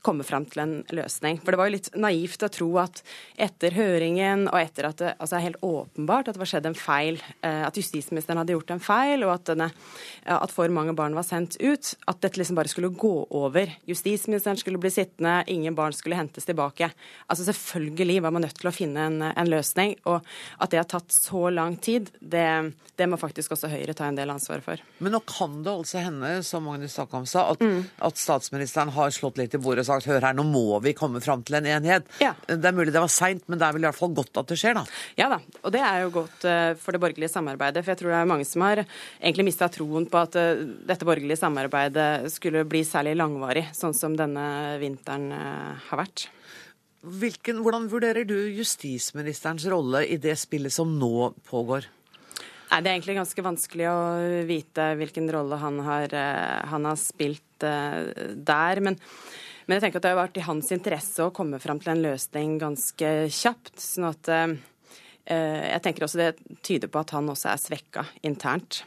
[0.05, 1.41] komme fram til en løsning.
[1.43, 3.03] For det var jo litt naivt å tro at
[3.37, 6.79] etter høringen og etter at det altså er helt åpenbart at det var skjedd en
[6.79, 9.71] feil, eh, at justisministeren hadde gjort en feil, og at, denne,
[10.37, 13.73] at for mange barn var sendt ut, at dette liksom bare skulle gå over.
[13.89, 16.91] Justisministeren skulle bli sittende, ingen barn skulle hentes tilbake.
[17.27, 19.95] Altså Selvfølgelig var man nødt til å finne en, en løsning.
[20.11, 20.25] Og
[20.63, 22.47] at det har tatt så lang tid, det,
[22.97, 24.83] det, må faktisk også Høyre ta en del ansvar for.
[24.99, 27.85] Men nå kan det altså hende, som Magnus Takam sa, at, mm.
[28.07, 31.21] At, statsministeren har slått litt i bordet og sagt hør her, nå må vi komme
[31.25, 32.07] fram til en enighet.
[32.23, 32.33] Ja.
[32.47, 34.53] Det er mulig det var seint, men det er vel i hvert fall godt at
[34.53, 34.85] det skjer, da?
[35.19, 37.83] Ja da, og det er jo godt uh, for det borgerlige samarbeidet.
[37.85, 41.09] For jeg tror det er mange som har egentlig mista troen på at uh, dette
[41.09, 44.47] borgerlige samarbeidet skulle bli særlig langvarig, sånn som denne
[44.83, 46.29] vinteren uh, har vært.
[47.07, 51.87] Hvilken, hvordan vurderer du justisministerens rolle i det spillet som nå pågår?
[52.67, 53.99] Nei, Det er egentlig ganske vanskelig å
[54.49, 56.11] vite hvilken rolle han har,
[56.67, 58.81] han har spilt der.
[58.85, 58.99] Men,
[59.67, 62.05] men, jeg tenker at det har vært i hans interesse å komme fram til en
[62.05, 63.75] løsning ganske kjapt.
[63.83, 64.33] sånn at
[65.27, 68.85] jeg tenker også det tyder på at han også er svekka internt.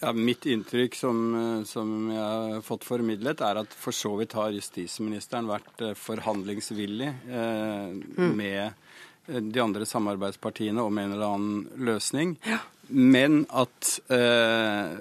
[0.00, 4.54] Ja, mitt inntrykk som, som, jeg har fått formidlet, er at for så vidt har
[4.54, 8.32] justisministeren vært eh, forhandlingsvillig eh, mm.
[8.34, 12.34] med eh, de andre samarbeidspartiene om en eller annen løsning.
[12.48, 12.58] Ja.
[12.88, 14.94] Men at eh,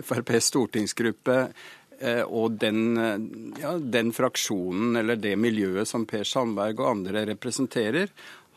[0.10, 1.38] FrPs stortingsgruppe
[1.98, 2.82] eh, og den,
[3.60, 8.12] ja, den fraksjonen eller det miljøet som Per Sandberg og andre representerer,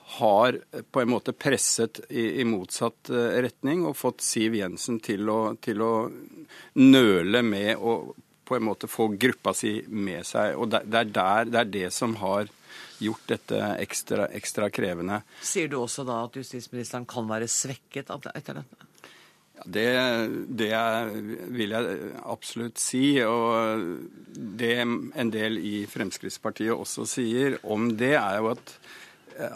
[0.05, 0.57] har
[0.91, 5.39] på en måte presset i, i motsatt eh, retning og fått Siv Jensen til å,
[5.61, 5.93] til å,
[6.77, 10.57] nøle med å på en måte få gruppa si med seg.
[10.59, 12.51] Og det, er, der, det er det som har
[13.03, 15.21] gjort dette ekstra, ekstra, krevende.
[15.43, 18.89] Sier du også da at justisministeren kan være svekket etter dette?
[19.53, 19.87] Ja, det,
[20.63, 20.71] det
[21.53, 23.05] vil jeg absolutt si.
[23.27, 23.85] Og
[24.63, 28.77] det en del i Fremskrittspartiet også sier om det, er jo at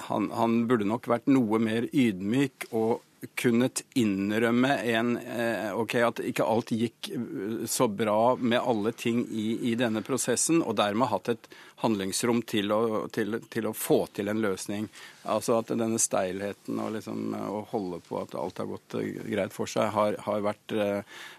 [0.07, 3.03] han, han, burde nok vært noe mer ydmyk og
[3.35, 9.23] kunnet innrømme en, eh, okay, at ikke alt gikk eh, så bra med alle ting
[9.31, 11.49] i, i denne prosessen, og dermed hatt et
[11.81, 12.81] handlingsrom til å,
[13.13, 14.89] til, til å, få til en løsning.
[15.25, 19.55] Altså at denne steilheten og liksom, å holde på at alt har gått eh, greit
[19.55, 20.77] for seg, har, har vært,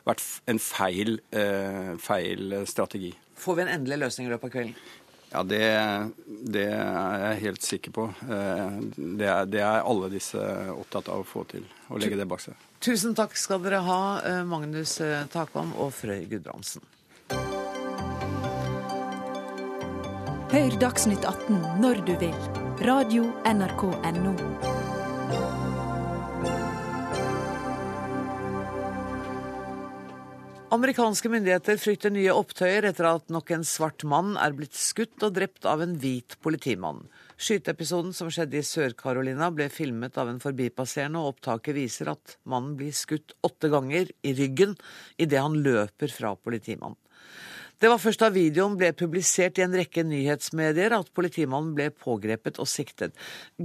[0.09, 1.19] vært, en feil,
[2.03, 3.13] feil strategi.
[3.39, 4.99] Får vi en endelig løsning i løpet av kvelden?
[5.31, 5.61] Ja, det,
[6.27, 8.07] det, er jeg helt sikker på.
[8.25, 10.41] Eh, det er, det er, alle disse
[10.73, 12.57] opptatt av å få til, å legge det bak seg.
[12.85, 16.87] Tusen takk skal dere ha, eh, Magnus eh, Takvam og Frøy Gudbrandsen.
[20.49, 22.37] Hør Dagsnytt 18 når du vil.
[22.89, 24.78] Radio NRK Radio.nrk.no.
[30.69, 35.33] Amerikanske myndigheter frykter nye opptøyer etter at nok en svart mann er blitt skutt og
[35.39, 37.07] drept av en hvit politimann.
[37.41, 42.77] Skyteepisoden som skjedde i Sør-Carolina ble filmet av en forbipasserende, og opptaket viser at mannen
[42.77, 44.77] blir skutt åtte ganger i ryggen
[45.17, 47.01] idet han løper fra politimannen.
[47.79, 52.59] Det var først da videoen ble publisert i en rekke nyhetsmedier at politimannen ble pågrepet
[52.59, 53.15] og siktet.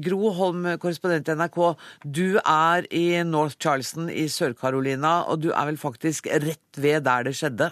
[0.06, 1.58] Gro Holm, korrespondent i NRK,
[2.06, 7.26] du er i North Charleston i Sør-Carolina, og du er vel faktisk rett ved der
[7.26, 7.72] det skjedde?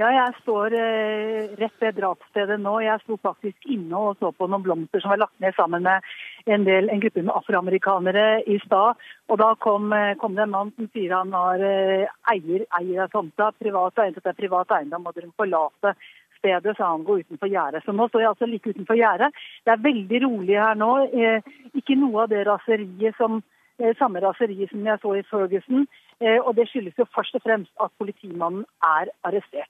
[0.00, 2.78] Ja, jeg står eh, rett ved drapsstedet nå.
[2.80, 6.06] Jeg sto faktisk inne og så på noen blomster som var lagt ned sammen med
[6.46, 9.02] en, del, en gruppe med afroamerikanere i stad.
[9.28, 13.02] Og da kom, eh, kom, det en mann som sier han har eh, eier, eier
[13.04, 15.92] av tomta, privat eiendom, det er privat eiendom, og dere må forlate
[16.40, 17.84] stedet, så han går utenfor gjerdet.
[17.84, 19.28] Så nå står jeg altså like utenfor gjerdet.
[19.66, 20.90] Det er veldig rolig her nå.
[21.12, 23.42] Eh, ikke noe av det raseriet som
[23.76, 25.86] eh, samme raseriet som jeg så i Ferguson.
[26.24, 28.64] Eh, og det skyldes jo først og fremst at politimannen
[28.94, 29.68] er arrestert.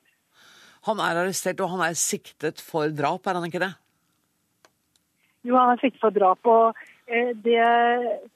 [0.88, 3.72] Han er arrestert, og han er siktet for drap, er han ikke det?
[5.46, 6.46] Jo, han er siktet for drap.
[6.46, 7.60] og eh, det,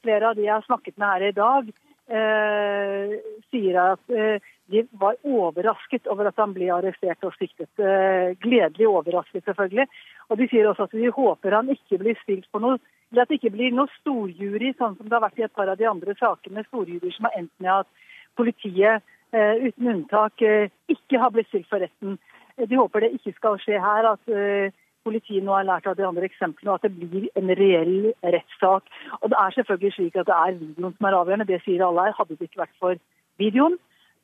[0.03, 1.72] Flere av de jeg har snakket med her i dag,
[2.18, 3.16] eh,
[3.51, 7.70] sier at eh, de var overrasket over at han ble arrestert og siktet.
[7.78, 9.86] Eh, gledelig overrasket, selvfølgelig.
[10.30, 12.78] Og De sier også at de håper han ikke blir stilt for noe
[13.12, 15.70] eller at det ikke blir noe storjury, sånn som det har vært i et par
[15.70, 16.64] av de andre sakene.
[16.66, 21.68] Storjury som har endt med at politiet eh, uten unntak eh, ikke har blitt stilt
[21.70, 22.16] for retten.
[22.57, 24.13] De håper det ikke skal skje her.
[24.15, 24.73] at
[25.07, 28.91] politiet nå har lært av de andre eksemplene, og at det blir en reell rettssak.
[29.21, 31.49] Og Det er selvfølgelig slik at det er videoen som er avgjørende.
[31.53, 32.19] Det sier alle her.
[32.19, 33.01] Hadde det ikke vært for
[33.43, 33.79] videoen,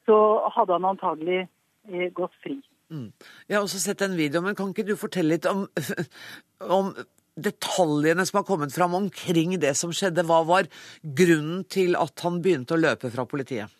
[0.08, 0.16] så
[0.56, 2.58] hadde han antagelig eh, gått fri.
[2.92, 3.10] Mm.
[3.48, 5.64] Jeg har også sett en video, men kan ikke du fortelle litt om,
[6.78, 6.92] om
[7.36, 10.26] detaljene som har kommet fram omkring det som skjedde?
[10.28, 10.68] Hva var
[11.20, 13.70] grunnen til at han begynte å løpe fra politiet?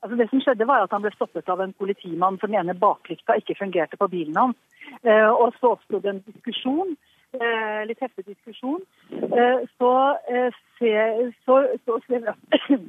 [0.00, 3.36] Altså det som skjedde var at Han ble stoppet av en politimann som ene baklykta
[3.40, 4.56] ikke fungerte på bilen hans.
[5.02, 6.96] Eh, og Så oppsto det en diskusjon,
[7.36, 8.80] eh, litt heftig diskusjon.
[9.78, 9.92] Så,
[10.78, 10.90] så,
[11.44, 11.98] så, så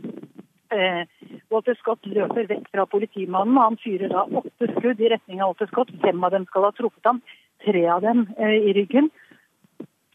[0.72, 1.04] eh,
[1.52, 3.60] Walter Scott løper vekk fra politimannen.
[3.60, 5.92] Han fyrer da åtte skudd i retning av Walter Scott.
[6.04, 7.22] Fem av dem skal ha truffet ham.
[7.66, 9.12] Tre av dem eh, i ryggen.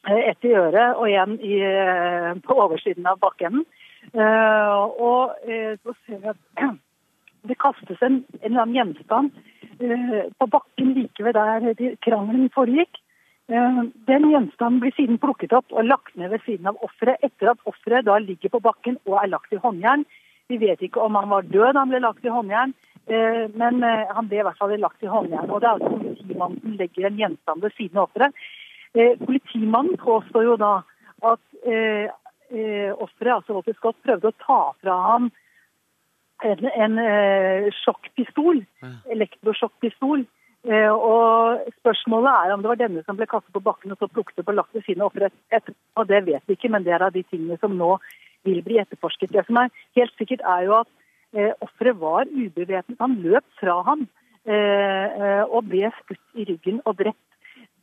[0.09, 3.67] Eh, ett i øret og én eh, på oversiden av bakenden.
[4.15, 6.43] Eh, og eh, så ser vi at
[7.49, 9.31] det kastes en, en eller annen gjenstand
[10.41, 12.97] på bakken like ved der krangelen foregikk.
[13.47, 17.69] Den gjenstanden blir siden plukket opp og lagt ned ved siden av offeret, etter at
[17.69, 20.07] offeret da ligger på bakken og er lagt i håndjern.
[20.49, 22.75] Vi vet ikke om han var død da han ble lagt i håndjern,
[23.11, 25.51] eh, men eh, han ble i hvert fall lagt i håndjern.
[25.51, 28.45] Og det er altså politimannen som legger en gjenstand ved siden av offeret.
[28.95, 30.77] Eh, politimannen påstår jo da
[31.27, 31.43] at
[32.47, 35.31] offeret, altså Walter Scott, prøvde å ta fra ham
[36.45, 36.99] en, en
[37.82, 38.61] sjokkpistol,
[39.12, 40.26] elektrosjokkpistol.
[40.66, 44.43] Og Spørsmålet er om det var denne som ble kastet på bakken og så plukket
[44.43, 47.07] opp og lagt ved siden av offeret Og Det vet vi ikke, men det er
[47.07, 47.97] av de tingene som nå
[48.47, 49.32] vil bli etterforsket.
[49.32, 50.91] Det som er helt sikkert, er jo at
[51.34, 52.99] eh, offeret var ubevæpnet.
[53.01, 54.07] Han løp fra ham
[54.47, 57.22] eh, eh, og ble skutt i ryggen og drept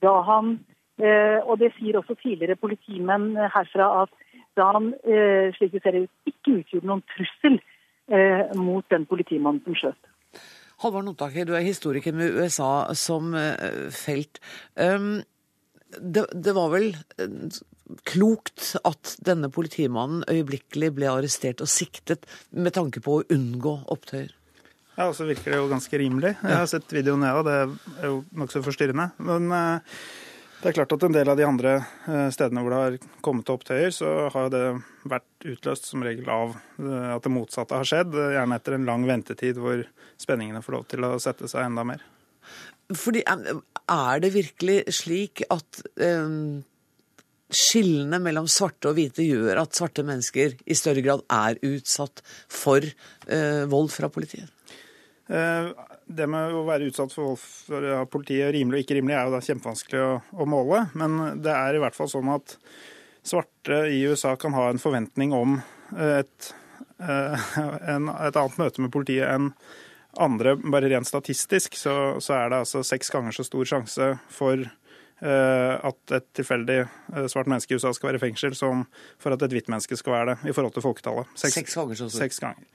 [0.04, 0.58] da han
[1.00, 4.12] eh, Og det sier også tidligere politimenn herfra at
[4.58, 7.73] da han, eh, slik vi ser ut, ikke utgjorde noen trussel eh,
[8.60, 10.10] mot den politimannen som skjøt.
[10.84, 13.32] Halvard Notaker, du er historiker med USA som
[13.96, 14.42] felt.
[14.76, 15.22] Um,
[15.96, 16.90] det, det, var vel
[18.08, 24.34] klokt at denne politimannen øyeblikkelig ble arrestert og siktet med tanke på å unngå opptøyer?
[24.94, 26.36] Ja, og så virker det jo ganske rimelig.
[26.38, 27.48] Jeg har sett videoen, jeg òg.
[27.48, 27.56] Det
[28.04, 29.08] er jo nokså forstyrrende.
[29.26, 30.04] Men uh,
[30.64, 31.76] det er klart at en del av de andre
[32.08, 34.64] uh, stedene hvor det har kommet opptøyer, så har det
[35.12, 38.16] vært utløst som regel av uh, at det motsatte har skjedd.
[38.16, 39.84] Gjerne etter en lang ventetid hvor
[40.22, 42.06] spenningene får lov til å sette seg enda mer.
[42.96, 45.84] Fordi Er det virkelig slik at
[47.54, 52.84] skillene mellom svarte og hvite gjør at svarte mennesker i større grad er utsatt for
[52.84, 54.50] uh, vold fra politiet?
[55.30, 55.72] Uh,
[56.06, 59.36] det med å være utsatt for vold fra politiet, rimelig og ikke rimelig, er jo
[59.36, 60.84] da kjempevanskelig å, å, måle.
[61.00, 62.58] Men det er i hvert fall sånn at
[63.24, 65.58] svarte i USA kan ha en forventning om
[65.96, 66.54] et,
[67.00, 67.50] uh,
[67.94, 69.54] en, et annet møte med politiet enn
[70.20, 70.58] andre.
[70.60, 74.83] Bare rent statistisk så, så er det altså seks ganger så stor sjanse for Eh,
[75.22, 78.86] at et tilfeldig eh, svart menneske i USA skal være i fengsel, som
[79.22, 81.34] for at et hvitt menneske skal være det, i forhold til folketallet.
[81.36, 82.66] Seks, Seks ganger så Seks ganger.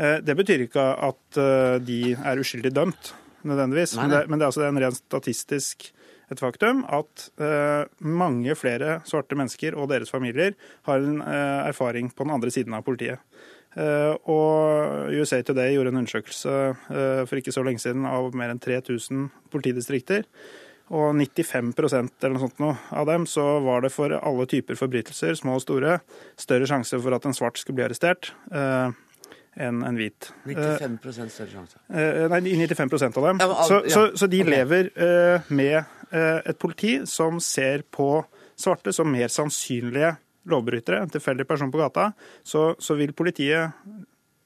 [0.00, 1.40] Eh, det betyr ikke at
[1.84, 3.96] de er uskyldig dømt, nødvendigvis.
[3.98, 4.10] Nei, nei.
[4.10, 5.90] Men, det, men det er altså en rent statistisk
[6.30, 10.54] et faktum at uh, mange flere svarte mennesker og deres familier
[10.86, 13.22] har en uh, erfaring på den andre siden av politiet.
[13.74, 16.54] Uh, og USA Today gjorde en undersøkelse
[17.30, 20.26] for ikke så lenge siden av mer enn 3000 politidistrikter.
[20.90, 25.36] Og 95% eller noe sånt noe, av dem så var det for alle typer forbrytelser,
[25.38, 26.00] små og store,
[26.40, 28.90] større sjanse for at en svart skulle bli arrestert eh,
[29.60, 30.32] enn en hvit.
[30.48, 31.78] 95% større sjanse?
[31.94, 33.42] Eh, nei, 95% av dem.
[33.42, 33.94] Ja, al så, ja.
[33.94, 34.56] så, så, de okay.
[34.56, 38.12] lever eh, med eh, et politi som ser på
[38.60, 40.16] svarte som mer sannsynlige
[40.50, 42.10] lovbrytere, en tilfeldig person på gata.
[42.42, 43.76] Så, så vil politiet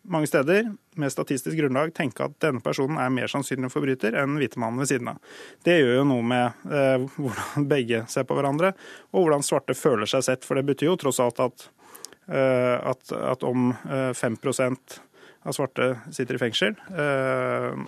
[0.05, 0.69] mange steder
[1.01, 4.91] med statistisk grunnlag tenke at denne personen er mer sannsynlig forbryter enn hvite mannen ved
[4.91, 5.33] siden av.
[5.65, 8.75] Det gjør jo noe med eh, hvordan begge ser på hverandre,
[9.13, 10.47] og hvordan svarte føler seg sett.
[10.47, 11.67] For det betyr jo tross alt at,
[12.29, 14.39] eh, at, at om eh, 5
[15.45, 17.85] av svarte sitter i fengsel eh,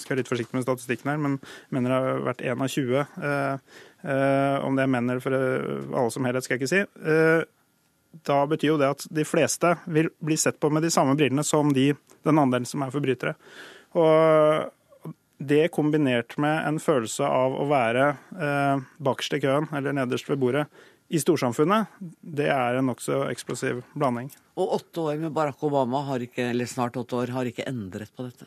[0.00, 1.38] skal være litt forsiktig med statistikken her, men
[1.74, 3.00] mener det har vært én av 20.
[3.30, 6.84] Eh, eh, om det er menn eller for alle som helhet, skal jeg ikke si.
[8.26, 11.44] Da betyr jo det at de fleste vil bli sett på med de samme brillene
[11.46, 11.92] som de,
[12.26, 13.36] den andelen som er forbrytere.
[13.98, 14.70] Og
[15.40, 20.40] det kombinert med en følelse av å være eh, bakerst i køen eller nederst ved
[20.42, 20.66] bordet
[21.10, 21.90] i storsamfunnet,
[22.20, 24.28] det er en nokså eksplosiv blanding.
[24.60, 28.12] Og åtte år med Barack Obama, har ikke, eller snart åtte år, har ikke endret
[28.14, 28.46] på dette?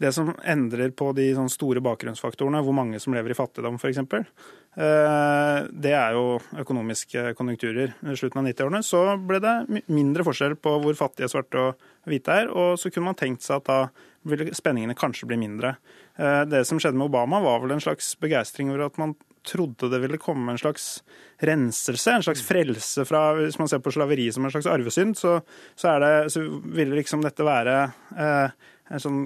[0.00, 4.00] Det som endrer på de sånn store bakgrunnsfaktorene, hvor mange som lever i fattigdom f.eks.,
[4.02, 7.94] eh, det er jo økonomiske konjunkturer.
[8.02, 12.40] I slutten av 90-årene så ble det mindre forskjell på hvor fattige svarte og hvite
[12.42, 13.78] er, og så kunne man tenkt seg at da
[14.26, 15.76] ville spenningene kanskje bli mindre.
[16.18, 19.14] Eh, det som skjedde med Obama, var vel en slags begeistring over at man
[19.44, 21.04] trodde det ville komme en slags
[21.44, 25.40] renselse, en slags frelse fra Hvis man ser på slaveri som en slags arvesynd, så,
[25.76, 27.76] så, det, så ville liksom dette være
[28.16, 29.20] eh, en, sånn,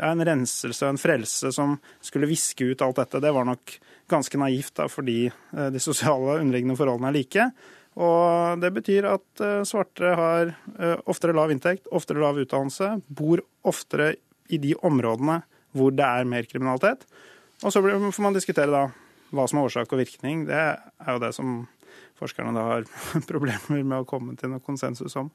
[0.00, 3.20] en renselse og en frelse som skulle viske ut alt dette.
[3.22, 3.74] Det var nok
[4.08, 7.48] ganske naivt, da, fordi eh, de sosiale underliggende forholdene er like.
[7.98, 13.42] Og det betyr at eh, svarte har eh, oftere lav inntekt, oftere lav utdannelse, bor
[13.68, 14.14] oftere
[14.48, 15.42] i de områdene
[15.76, 17.04] hvor det er mer kriminalitet.
[17.64, 18.86] Og så får man diskutere da
[19.34, 20.46] hva som er årsak og virkning.
[20.48, 21.66] Det er jo det som
[22.18, 22.88] forskerne da har
[23.30, 25.28] problemer med å komme til noe konsensus om.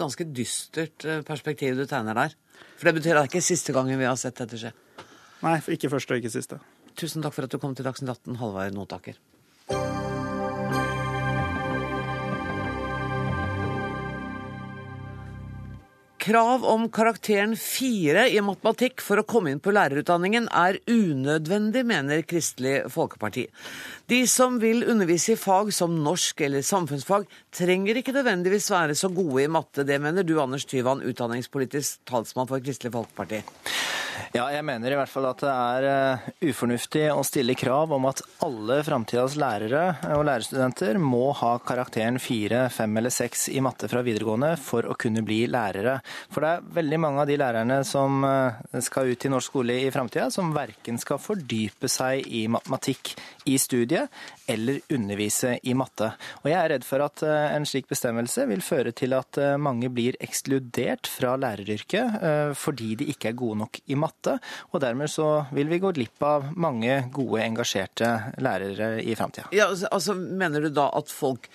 [0.00, 2.34] Ganske dystert perspektiv du tegner der.
[2.78, 4.72] For det betyr at det ikke er siste gangen vi har sett dette skje?
[5.44, 6.58] Nei, ikke første og ikke siste.
[6.98, 9.18] Tusen takk for at du kom til Dagsnytt 18, Halvard Notaker.
[16.24, 22.22] Krav om karakteren fire i matematikk for å komme inn på lærerutdanningen er unødvendig, mener
[22.24, 23.44] Kristelig Folkeparti.
[24.08, 29.12] De som vil undervise i fag som norsk eller samfunnsfag, trenger ikke nødvendigvis være så
[29.12, 29.84] gode i matte.
[29.84, 33.42] Det mener du, Anders Tyvand, utdanningspolitisk talsmann for Kristelig Folkeparti.
[34.34, 38.06] Ja, jeg mener i hvert fall at det er uh, ufornuftig å stille krav om
[38.08, 39.82] at alle framtidas lærere
[40.14, 44.96] og lærerstudenter må ha karakteren fire, fem eller seks i matte fra videregående for å
[44.98, 45.96] kunne bli lærere.
[46.32, 49.78] For det er veldig mange av de lærerne som uh, skal ut i norsk skole
[49.84, 53.12] i framtida, som verken skal fordype seg i matematikk
[53.50, 54.10] i studiet
[54.50, 56.10] eller undervise i matte.
[56.42, 60.16] Og jeg er redd for at en slik bestemmelse vil føre til at mange blir
[60.24, 64.38] ekskludert fra læreryrket fordi de ikke er gode nok i matte matte.
[64.72, 68.10] Og dermed så vil vi gå glipp av mange gode, engasjerte
[68.44, 69.50] lærere i framtida.
[69.56, 71.48] Ja, altså, altså, mener du da at folk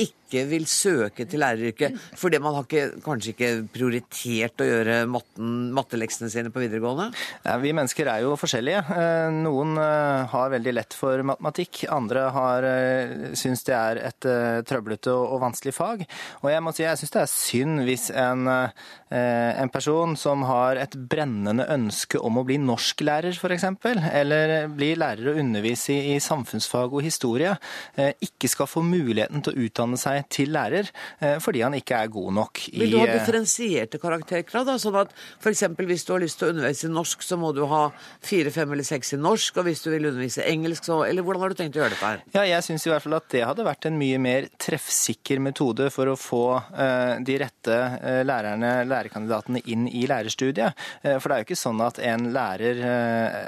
[0.00, 0.19] ikke
[0.50, 6.30] vil søke til læreryrket fordi man har ikke, kanskje ikke prioritert å gjøre matten, matteleksene
[6.32, 7.10] sine på videregående?
[7.44, 8.82] Ja, vi mennesker er jo forskjellige.
[8.94, 11.84] Eh, noen eh, har veldig lett for matematikk.
[11.92, 14.28] Andre har eh, syns det er et
[14.68, 16.04] trøblete og vanskelig fag.
[16.42, 20.78] Og jeg må si jeg syns det er synd hvis en, en person som har
[20.80, 23.66] et brennende ønske om å bli norsklærer, f.eks.,
[24.10, 27.54] eller bli lærer og undervise i samfunnsfag og historie,
[27.96, 30.88] ikke skal få muligheten til å utdanne seg til lærer
[31.20, 34.66] eh, fordi han ikke er god nok i Vil du ha eh, differensierte karakterkrav?
[34.68, 35.64] da, sånn at f.eks.
[35.78, 37.82] hvis du har lyst til å undervise i norsk, så må du ha
[38.24, 41.44] fire, fem eller seks i norsk, og hvis du vil undervise engelsk, så Eller hvordan
[41.44, 42.24] har du tenkt å gjøre dette her?
[42.34, 45.88] Ja, jeg syns i hvert fall at det hadde vært en mye mer treffsikker metode
[45.94, 47.78] for å få uh, de rette
[48.26, 50.76] lærerne, lærerkandidatene, inn i lærerstudiet.
[51.02, 52.80] For det er jo ikke sånn at en lærer,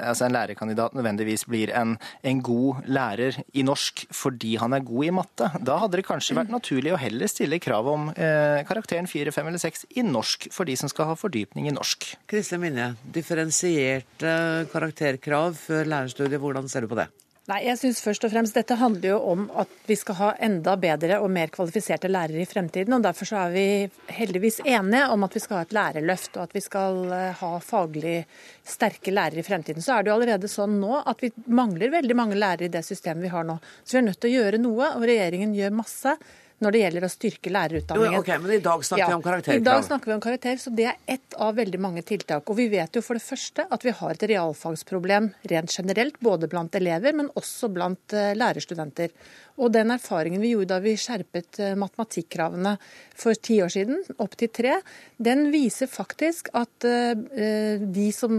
[0.05, 5.05] altså en lærerkandidat nødvendigvis blir en, en god lærer i norsk fordi han er god
[5.05, 5.49] i matte.
[5.65, 9.49] Da hadde det kanskje vært naturlig å heller stille krav om eh, karakteren 4, 5
[9.49, 12.13] eller 6 i norsk for de som skal ha fordypning i norsk.
[12.29, 14.37] Kristin Minje, differensierte
[14.71, 17.09] karakterkrav før lærerstudiet, hvordan ser du på det?
[17.43, 20.77] Nei, jeg synes først og fremst Dette handler jo om at vi skal ha enda
[20.79, 22.95] bedre og mer kvalifiserte lærere i fremtiden.
[22.95, 23.65] og Derfor så er vi
[24.15, 27.49] heldigvis enige om at vi skal ha et lærerløft og at vi skal eh, ha
[27.59, 28.15] faglig
[28.63, 29.83] sterke lærere i fremtiden.
[29.83, 32.85] Så er det jo allerede sånn nå at vi mangler veldig mange lærere i det
[32.87, 33.57] systemet vi har nå.
[33.83, 36.15] Så vi er nødt til å gjøre noe, og regjeringen gjør masse
[36.63, 38.17] når det gjelder å styrke lærerutdanningen.
[38.17, 39.61] Jo, ok, Men i dag snakker ja, vi om karakterkrav.
[39.61, 42.49] I dag snakker vi om karakter, så Det er ett av veldig mange tiltak.
[42.49, 46.49] Og Vi vet jo for det første at vi har et realfagsproblem rent generelt, både
[46.51, 49.11] blant elever, men også blant eh, lærerstudenter.
[49.61, 52.75] Og den erfaringen vi gjorde da vi skjerpet eh, matematikkravene
[53.19, 54.79] for ti år siden, opp til tre,
[55.21, 58.33] den viser faktisk at eh, de som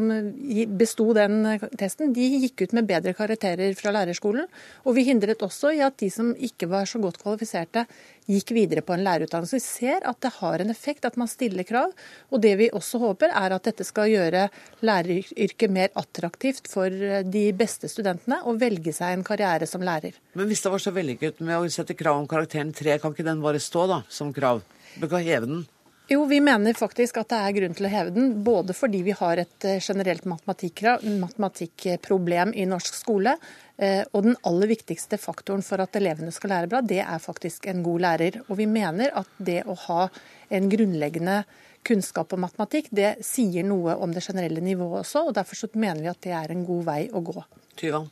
[0.75, 1.45] besto den
[1.79, 4.49] testen, de gikk ut med bedre karakterer fra lærerskolen.
[4.85, 7.87] Og vi hindret også i at de som ikke var så godt kvalifiserte,
[8.31, 9.59] gikk videre på en lærerutdannelse.
[9.59, 11.93] Vi ser at det har en effekt at man stiller krav.
[12.33, 14.47] Og det vi også håper, er at dette skal gjøre
[14.85, 16.89] læreryrket mer attraktivt for
[17.25, 20.17] de beste studentene å velge seg en karriere som lærer.
[20.35, 23.27] Men hvis det var så vellykket med å sette krav om karakteren tre, kan ikke
[23.27, 24.65] den bare stå da, som krav?
[24.95, 25.65] Du kan heve den?
[26.07, 28.43] Jo, vi mener faktisk at det er grunn til å heve den.
[28.45, 33.33] Både fordi vi har et eh, generelt matematikkproblem i norsk skole.
[33.81, 37.67] Eh, og den aller viktigste faktoren for at elevene skal lære bra, det er faktisk
[37.73, 38.37] en god lærer.
[38.51, 40.13] Og vi mener at det å ha
[40.53, 41.41] en grunnleggende
[41.89, 45.25] kunnskap om matematikk, det sier noe om det generelle nivået også.
[45.25, 47.41] og Derfor så mener vi at det er en god vei å gå.
[47.75, 48.11] Tyvand?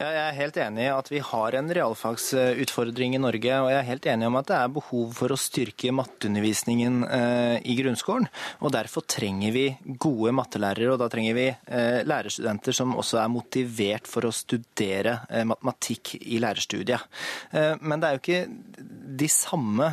[0.00, 3.58] Ja, jeg er helt enig i at vi har en realfagsutfordring i Norge.
[3.62, 7.56] Og jeg er helt enig om at det er behov for å styrke matteundervisningen eh,
[7.68, 8.26] i grunnskolen.
[8.64, 9.66] Og derfor trenger vi
[10.02, 15.18] gode mattelærere, og da trenger vi eh, lærerstudenter som også er motivert for å studere
[15.28, 17.04] eh, matematikk i lærerstudiet.
[17.82, 18.82] Men det er jo ikke
[19.22, 19.86] de samme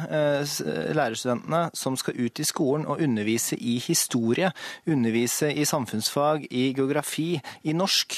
[0.96, 4.52] lærerstudentene som skal ut i skolen og undervise i historie,
[4.90, 7.34] undervise i samfunnsfag, i geografi,
[7.68, 8.16] i norsk.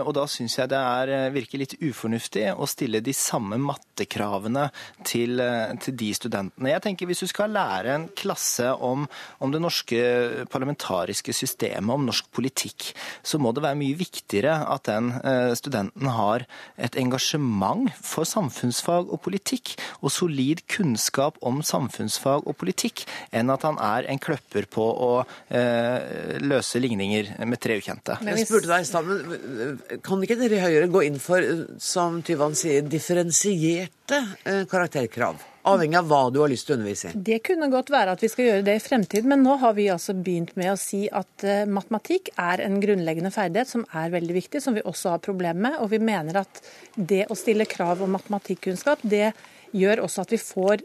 [0.00, 4.68] Og da syns jeg det er, eh, virker litt ufornuftig å stille de samme mattekravene
[5.04, 6.72] til, eh, til, de studentene.
[6.72, 9.08] Jeg tenker Hvis du skal lære en klasse om,
[9.40, 14.84] om, det norske parlamentariske systemet, om norsk politikk, så må det være mye viktigere at
[14.84, 15.08] den
[15.56, 16.44] studenten har
[16.76, 23.64] et engasjement for samfunnsfag og politikk, og solid kunnskap om samfunnsfag og politikk, enn at
[23.66, 25.10] han er en kløpper på å
[25.48, 28.18] eh, løse ligninger med tre ukjente.
[28.24, 31.44] Jeg spurte deg i stad, kan ikke dere i Høyre gå inn for,
[31.80, 35.38] som Tyvand sier, differensierte eh, karakterkrav?
[35.68, 37.20] Avhengig av hva du har lyst til å undervise i.
[37.24, 39.88] Det kunne godt være at vi skal gjøre det i fremtiden, men nå har vi
[39.92, 44.36] altså begynt med å si at uh, matematikk er en grunnleggende ferdighet som er veldig
[44.36, 45.78] viktig, som vi også har problemer med.
[45.84, 46.62] Og vi mener at
[46.94, 49.32] det å stille krav om matematikkunnskap, det
[49.76, 50.84] gjør også at vi får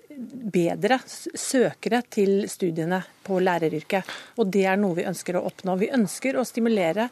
[0.55, 4.09] bedre søkere til studiene på læreryrket.
[4.39, 5.77] Og det er noe vi ønsker å oppnå.
[5.79, 7.07] Vi ønsker å stimulere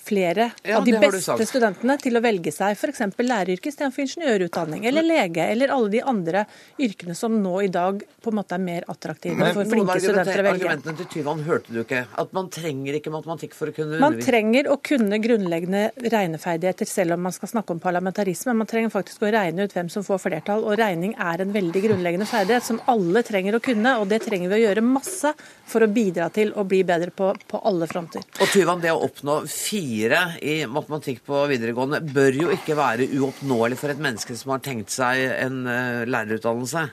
[0.00, 3.02] flere ja, av de beste studentene til å velge seg f.eks.
[3.20, 6.44] læreryrket istedenfor ingeniørutdanning, eller lege, eller alle de andre
[6.80, 10.42] yrkene som nå i dag på en måte er mer attraktive Men, for flinke studenter
[10.42, 10.66] å velge.
[10.66, 12.02] Argumentene til Tyvand hørte du ikke.
[12.20, 14.06] At man trenger ikke matematikk for å kunne undervise?
[14.06, 15.84] Man trenger å kunne grunnleggende
[16.16, 18.56] regneferdigheter selv om man skal snakke om parlamentarisme.
[18.56, 21.84] Man trenger faktisk å regne ut hvem som får flertall, og regning er en veldig
[21.86, 25.32] grunnleggende ferdighet som alle trenger å kunne, og det trenger vi å gjøre masse
[25.70, 28.24] for å bidra til å bli bedre på, på alle fronter.
[28.40, 33.08] Og Tyvand, det å oppnå fire fire i matematikk på videregående bør jo ikke være
[33.18, 36.86] uoppnåelig for et menneske som har tenkt seg en uh, lærerutdannelse?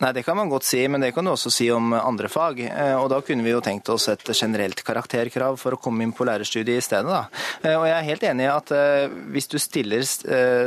[0.00, 2.60] Nei, det kan man godt si, men det kan du også si om andre fag.
[2.62, 6.12] Eh, og da kunne vi jo tenkt oss et generelt karakterkrav for å komme inn
[6.16, 7.42] på lærerstudiet i stedet, da.
[7.64, 8.72] Eh, og jeg er helt enig i at
[9.34, 10.04] hvis du stiller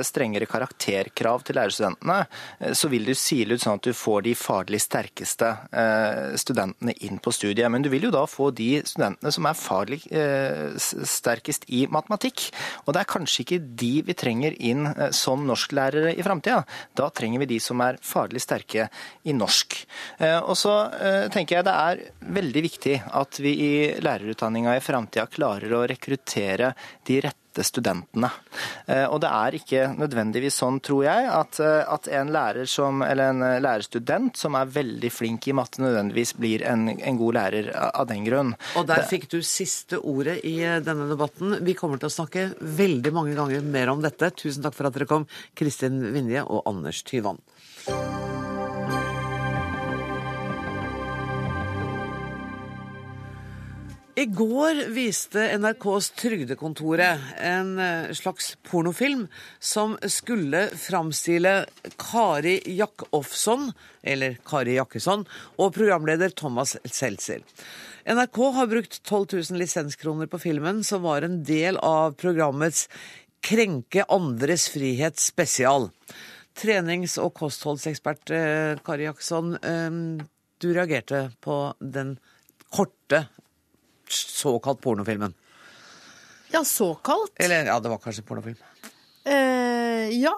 [0.03, 2.17] strengere karakterkrav til lærerstudentene,
[2.75, 5.49] så vil du sile ut sånn at du får de faglig sterkeste
[6.41, 7.71] studentene inn på studiet.
[7.71, 10.01] Men du vil jo da få de studentene som er faglig
[10.77, 12.47] sterkest i matematikk.
[12.85, 16.63] Og det er kanskje ikke de vi trenger inn eh, som norsklærere i framtida.
[16.97, 18.89] Da trenger vi de som er faglig sterke
[19.23, 19.77] i norsk.
[20.19, 22.03] Eh, og så eh, tenker jeg det er
[22.39, 23.71] veldig viktig at vi i
[24.03, 26.73] lærerutdanninga i framtida klarer å rekruttere
[27.07, 28.31] de rette studentene.
[29.13, 33.43] Og det er ikke nødvendigvis sånn, tror jeg, at, at en lærer som, eller en
[33.61, 38.25] lærerstudent som er veldig flink i matte, nødvendigvis blir en, en god lærer av den
[38.25, 38.55] grunn.
[38.79, 41.59] Og der fikk du siste ordet i denne debatten.
[41.61, 44.33] Vi kommer til å snakke veldig mange ganger mer om dette.
[44.39, 45.29] Tusen takk for at dere kom,
[45.59, 47.43] Kristin Vinje og Anders Tyvand.
[54.15, 59.23] I går viste NRKs Trygdekontoret en eh, slags pornofilm
[59.57, 61.53] som skulle framstille
[61.97, 63.71] Kari Jakkofsson,
[64.03, 65.25] eller Kari Jakkesson,
[65.57, 67.41] og programleder Thomas Seltzer.
[68.05, 72.85] NRK har brukt 12 000 lisenskroner på filmen, som var en del av programmets
[73.41, 75.89] Krenke andres frihet spesial.
[76.53, 79.89] Trenings- og kostholdsekspert eh, Kari Jackson, eh,
[80.61, 82.19] du reagerte på den
[82.69, 83.25] korte
[84.09, 85.33] såkalt pornofilmen.
[86.53, 87.33] Ja, såkalt?
[87.41, 88.59] Eller ja, det var kanskje pornofilm.
[89.25, 90.35] Eh, ja,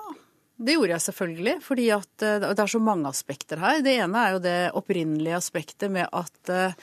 [0.55, 1.55] det gjorde jeg selvfølgelig.
[1.65, 3.81] Fordi at eh, det er så mange aspekter her.
[3.83, 6.77] Det ene er jo det opprinnelige aspektet med at eh,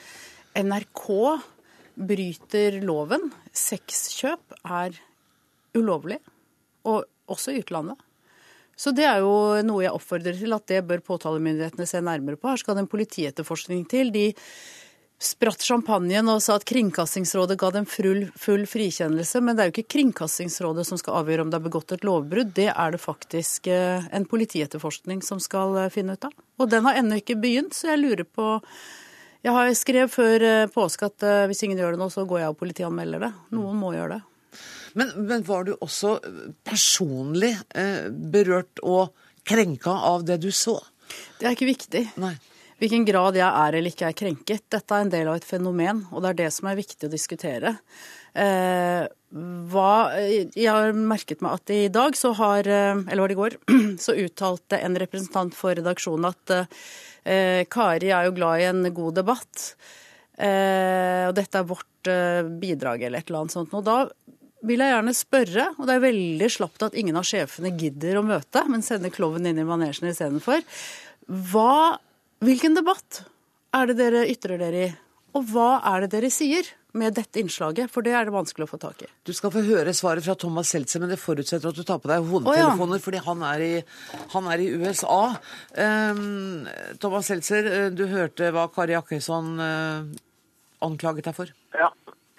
[0.61, 1.07] NRK
[1.93, 3.31] bryter loven.
[3.53, 4.97] Sexkjøp er
[5.77, 6.19] ulovlig,
[6.85, 7.97] og også i utlandet.
[8.77, 12.49] Så det er jo noe jeg oppfordrer til at det bør påtalemyndighetene se nærmere på.
[12.49, 14.09] Her skal det en politietterforskning til.
[14.13, 14.31] De
[15.23, 19.41] spratt champagnen og sa at Kringkastingsrådet ga dem full, full, frikjennelse.
[19.43, 22.51] Men det er jo ikke Kringkastingsrådet som skal avgjøre om det er begått et lovbrudd.
[22.57, 26.35] Det er det faktisk eh, en politietterforskning som skal eh, finne ut av.
[26.61, 28.57] Og den har ennå ikke begynt, så jeg lurer på
[29.43, 32.53] jeg har skrev før eh, påske at hvis ingen gjør det nå, så går jeg
[32.53, 33.33] og politianmelder det.
[33.55, 34.61] Noen må gjøre det.
[34.99, 36.19] Men, men var du også
[36.67, 37.55] personlig
[38.29, 39.15] berørt og
[39.47, 40.77] krenka av det du så?
[41.39, 42.03] Det er ikke viktig.
[42.21, 42.35] Nei.
[42.83, 44.65] Hvilken grad jeg er eller ikke er krenket.
[44.73, 47.13] Dette er en del av et fenomen, og det er det som er viktig å
[47.13, 47.77] diskutere.
[48.35, 49.05] Eh,
[49.71, 53.57] hva, jeg har merket meg at i dag så har, eller var det i går,
[54.03, 56.55] så uttalte en representant for redaksjonen at
[57.23, 59.65] Eh, Kari er jo glad i en god debatt.
[60.35, 63.75] Eh, og dette er vårt eh, bidrag eller et eller annet sånt.
[63.77, 64.03] Og da
[64.63, 68.25] vil jeg gjerne spørre, og det er veldig slapt at ingen av sjefene gidder å
[68.27, 70.63] møte, men sender klovnen inn i manesjen istedenfor.
[72.43, 73.23] Hvilken debatt
[73.73, 74.93] er det dere ytrer dere i,
[75.33, 76.67] og hva er det dere sier?
[76.93, 79.07] med dette innslaget, for det er det vanskelig å få tak i.
[79.25, 82.09] Du skal få høre svaret fra Thomas Seltzer, men det forutsetter at du tar på
[82.11, 83.01] deg hodetelefoner, oh, ja.
[83.01, 85.21] fordi han er, i, han er i USA.
[85.73, 86.67] Um,
[87.01, 90.05] Thomas Seltzer, eh, du hørte hva Kari Jakkesson uh,
[90.85, 91.53] anklaget deg for?
[91.79, 91.89] Ja.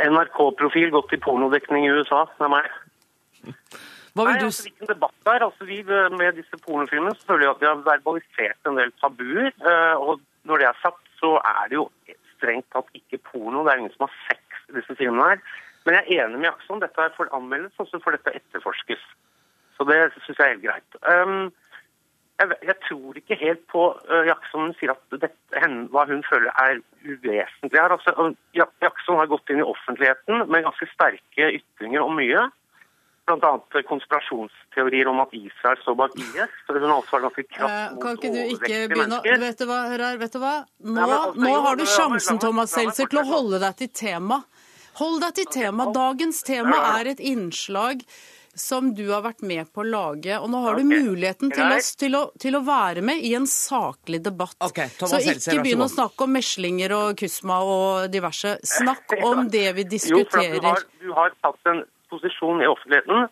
[0.04, 2.24] NRK-profil gått i pornodekning i USA.
[2.38, 2.70] Det er meg.
[4.14, 4.46] Hva vil Nei, du...
[4.46, 5.44] altså, hvilken debatt det er.
[5.48, 5.80] Altså, vi,
[6.20, 9.50] med disse pornofilmene så føler jeg at vi har verbalisert en del tabuer.
[9.50, 11.88] Eh, og når det er sagt, så er det jo
[12.36, 13.64] strengt tatt ikke porno.
[13.64, 15.44] Det er ingen som har sex i disse filmene her.
[15.84, 16.80] Men jeg er enig med Jackson.
[16.84, 19.04] Dette er for anmeldes, og så får dette etterforskes.
[19.76, 20.98] Så det syns jeg er helt greit.
[21.02, 21.50] Um,
[22.40, 26.54] jeg, jeg, tror ikke helt på uh, Jackson sier at dette, henne, hva hun føler
[26.62, 27.94] er uvesentlig her.
[27.94, 32.46] Altså, Jackson har gått inn i offentligheten med ganske sterke ytringer om mye.
[33.24, 33.82] Bl.a.
[33.88, 36.56] konspirasjonsteorier om at Israel står bak IS.
[36.66, 39.62] så hun har også vært ganske krass mot Kan ikke du ikke begynne å Vet
[39.62, 40.54] du hva, Hører, vet du hva?
[40.84, 44.42] Nå, ja, altså, nå har du sjansen, Thomas Seltzer, til å holde deg til tema.
[45.00, 45.88] Hold deg til tema.
[45.94, 48.04] Dagens tema er et innslag
[48.54, 50.36] som du har vært med på å lage.
[50.38, 53.48] Og nå har du muligheten til å, til, å, til å, være med i en
[53.50, 54.56] saklig debatt.
[54.68, 58.56] Okay, så ikke begynn å snakke om meslinger og kusma og diverse.
[58.76, 60.60] Snakk om det vi diskuterer.
[60.60, 61.84] Jo, for du har, du har tatt en
[62.14, 63.28] posisjon i offentligheten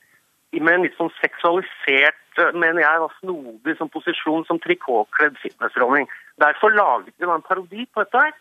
[0.61, 2.19] med en litt sånn seksualisert,
[2.53, 6.09] mener jeg, snodig som posisjon som trikotkledd fitnessdronning.
[6.43, 8.35] Derfor laget vi en parodi på dette her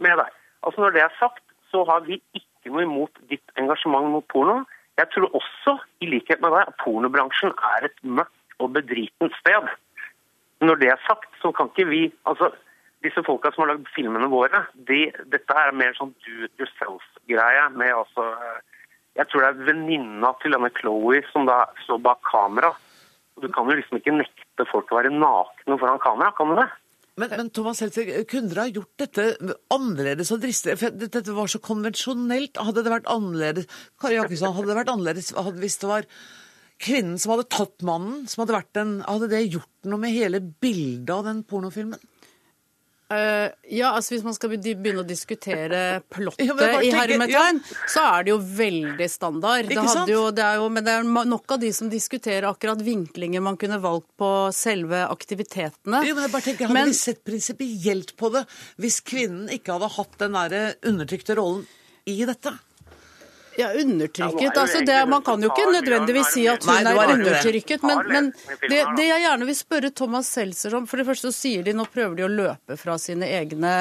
[0.00, 0.32] med deg.
[0.64, 4.62] Altså Når det er sagt, så har vi ikke noe imot ditt engasjement mot porno.
[5.00, 9.68] Jeg tror også, i likhet med deg, at pornobransjen er et mørkt og bedritent sted.
[10.60, 12.50] Når det er sagt, så kan ikke vi altså
[13.04, 17.68] disse folka som har lagd filmene våre, de, dette er mer sånn do it yourself-greie.
[17.72, 18.26] med altså,
[19.18, 22.70] Jeg tror det er venninna til denne Chloé som da står bak kamera.
[23.40, 26.68] Du kan jo liksom ikke nekte folk å være nakne foran kamera, kan du det?
[27.20, 29.24] Men, men Thomas Heltzer, kunne dere ha gjort dette
[29.74, 30.78] annerledes og dristigere?
[30.80, 32.60] For dette var så konvensjonelt.
[32.60, 33.66] Hadde det vært annerledes
[34.00, 36.08] Kari Jakkesson, hadde det vært annerledes hvis det var
[36.80, 40.40] kvinnen som hadde tatt mannen, som hadde vært den Hadde det gjort noe med hele
[40.40, 42.00] bildet av den pornofilmen?
[43.10, 45.80] Uh, ja, altså Hvis man skal begynne å diskutere
[46.14, 47.78] plottet ja, i hermetegn, ja.
[47.90, 49.66] så er det jo veldig standard.
[49.66, 53.58] Det jo, det jo, men det er nok av de som diskuterer akkurat vinklinger man
[53.58, 56.04] kunne valgt på selve aktivitetene.
[56.06, 58.46] Jo, men jeg bare tenker, Hadde men, vi sett prinsipielt på det
[58.78, 61.66] hvis kvinnen ikke hadde hatt den der undertrykte rollen
[62.06, 62.54] i dette?
[63.60, 64.56] Ja, undertrykket.
[64.56, 67.84] Altså, det, man kan jo ikke nødvendigvis si at hun er undertrykket.
[67.86, 68.30] Men, men
[68.64, 71.74] det, det, jeg gjerne vil spørre Thomas Seltzer om For det første så sier de
[71.76, 73.74] nå prøver de å løpe fra sine egne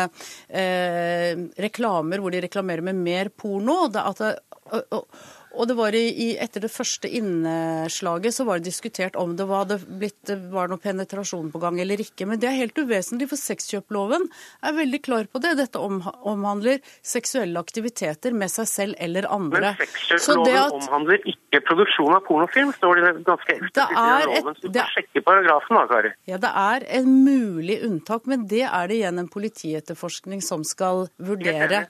[0.47, 3.81] eh, reklamer hvor de reklamerer med mer porno.
[3.93, 4.33] Det, at det,
[4.69, 9.35] og, og, og det var i, etter det første innslaget så var det diskutert om
[9.37, 12.27] det var, det blitt, var noe penetrasjon på gang eller ikke.
[12.29, 14.27] Men det er helt uvesentlig, for sexkjøploven
[14.65, 15.55] er veldig klar på det.
[15.59, 19.73] Dette omhandler seksuelle aktiviteter med seg selv eller andre.
[19.73, 24.59] Men sexkjøploven at, omhandler ikke produksjon av pornofilm, står det ganske eksplisitt i loven.
[24.59, 26.13] Så du får sjekke paragrafen da, Kari.
[26.29, 31.07] Ja, det er en mulig unntak, men det er det igjen en politietterforskning som skal
[31.17, 31.87] vurdere.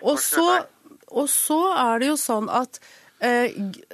[0.00, 0.48] Og så
[1.12, 2.80] og så er det jo sånn at
[3.18, 3.44] Eh,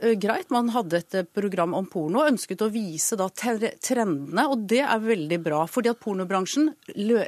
[0.03, 4.47] eh greit, man hadde et eh, program om porno og ønsket å vise da trendene,
[4.51, 5.61] og det er veldig bra.
[5.71, 6.73] Fordi at pornobransjen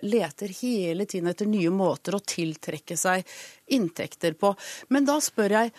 [0.02, 3.22] leter hele tiden etter nye måter å tiltrekke seg
[3.78, 4.56] inntekter på.
[4.90, 5.74] Men da spør jeg,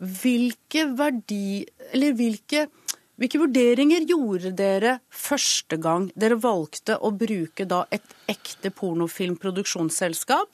[0.00, 1.62] hvilke verdi...
[1.94, 2.66] Eller hvilke
[3.20, 10.48] hvilke vurderinger gjorde dere første gang dere valgte å bruke da et ekte pornofilmproduksjonsselskap?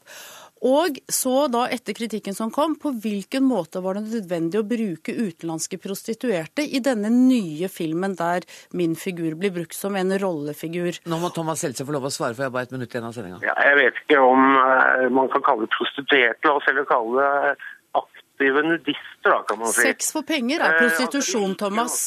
[0.66, 5.14] Og så da, etter kritikken som kom, på hvilken måte var det nødvendig å bruke
[5.14, 10.98] utenlandske prostituerte i denne nye filmen der min figur blir brukt som en rollefigur?
[11.06, 13.06] Nå må Thomas Seltzer få lov å svare, for jeg har bare et minutt igjen
[13.06, 13.40] av sendinga.
[13.46, 17.30] Ja, jeg vet ikke om uh, man kan kalle det prostituerte, la oss heller kalle
[17.30, 17.56] det
[18.02, 19.86] aktive nudister, da, kan man si.
[19.86, 21.98] Sex for penger er prostitusjon, Thomas.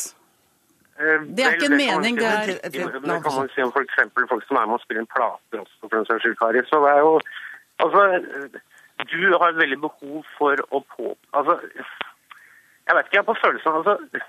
[0.99, 4.01] Eh, det er ikke en mening, det er Det kan man si om f.eks.
[4.27, 6.63] folk som er med og spiller en plate også, for den saks skyld, Kari.
[6.67, 7.13] Så det er jo
[7.79, 8.01] Altså,
[9.11, 11.13] du har veldig behov for å på...
[11.37, 11.59] Altså,
[12.89, 14.23] jeg vet ikke, jeg har på følelsen altså,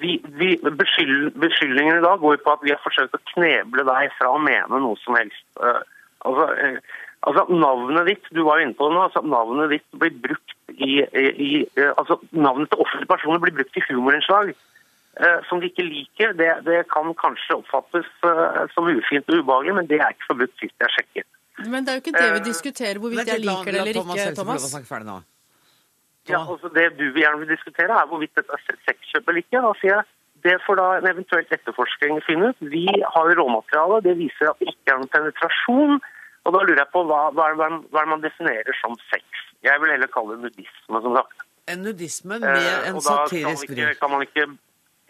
[0.00, 4.12] vi, vi, beskyld, Beskyldningene i dag går på at vi har forsøkt å kneble deg
[4.18, 5.44] fra å mene noe som helst.
[5.60, 5.80] Uh,
[6.28, 6.98] altså, uh,
[7.28, 10.56] altså, Navnet ditt du var jo inne på det nå, altså, navnet ditt blir brukt
[10.76, 14.54] i, i uh, altså, Navnet til offentlige personer blir brukt i humorinnslag
[15.50, 16.30] som de ikke liker.
[16.38, 18.06] Det, det kan kanskje oppfattes
[18.72, 21.26] som ufint og ubehagelig, men det er ikke forbudt sist jeg sjekket.
[21.66, 24.64] Men det er jo ikke det vi diskuterer, hvorvidt jeg liker det eller ikke, Thomas.
[26.28, 29.62] Ja, altså Det du gjerne vil diskutere, er hvorvidt dette er sexkjøp eller ikke.
[29.66, 30.04] Da sier jeg
[30.44, 32.62] det får da en eventuelt etterforskning finne ut.
[32.72, 34.00] Vi har råmateriale.
[34.06, 36.00] Det viser at det ikke er noen penetrasjon.
[36.48, 37.50] Og da lurer jeg på hva, hva,
[37.92, 39.24] hva man definerer som sex.
[39.66, 41.44] Jeg vil heller kalle det nudisme, som sagt.
[41.68, 43.90] En nudisme med eh, en satirisk vri.
[44.00, 44.24] Kan man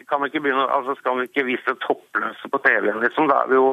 [0.09, 3.29] kan man ikke begynne, altså skal man ikke vise toppløse på TV-en, liksom.
[3.31, 3.69] Da er vi jo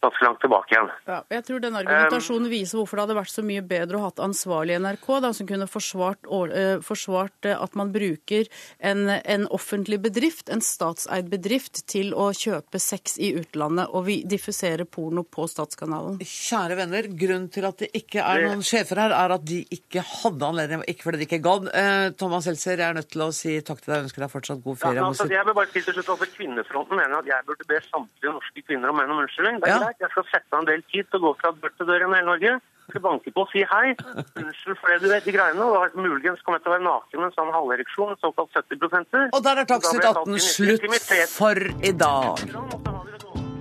[0.00, 0.88] ganske langt tilbake igjen.
[1.08, 4.08] Ja, jeg tror den argumentasjonen viser hvorfor det hadde vært så mye bedre å ha
[4.08, 8.48] hatt ansvarlig NRK, da, som kunne forsvart, uh, forsvart uh, at man bruker
[8.78, 14.20] en, en, offentlig bedrift, en statseid bedrift, til å kjøpe sex i utlandet og vi
[14.28, 16.20] diffusere porno på statskanalen.
[16.24, 20.04] Kjære venner, grunnen til at det ikke er noen sjefer her, er at de ikke
[20.06, 21.68] hadde anledning, ikke fordi de ikke gadd.
[21.74, 24.32] Uh, Thomas Helser jeg er nødt til å si takk til deg og ønsker deg
[24.32, 25.00] fortsatt god ferie.
[25.02, 27.80] Ja, altså, jeg vil bare si til slutt, over Kvinnefronten mener at jeg burde be
[27.90, 29.60] samtlige norske kvinner om menn om unnskyldning.
[29.60, 29.89] Det er ja greit.
[29.98, 32.10] Jeg skal sette av en del tid til å gå fra dør til dør i
[32.10, 32.52] hele Norge.
[32.90, 33.94] Jeg skal banke på og si hei.
[34.40, 35.66] Unnskyld for det du vet, de greiene.
[35.66, 39.40] Og muligens kommer jeg til å være naken med en sånn halvereksjon, såkalt 70 Og
[39.46, 40.86] der er Dagsnytt 18 slutt
[41.34, 42.44] for i dag.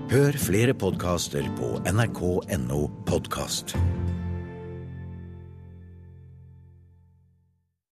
[0.10, 3.78] Hør flere podkaster på nrk.no podkast.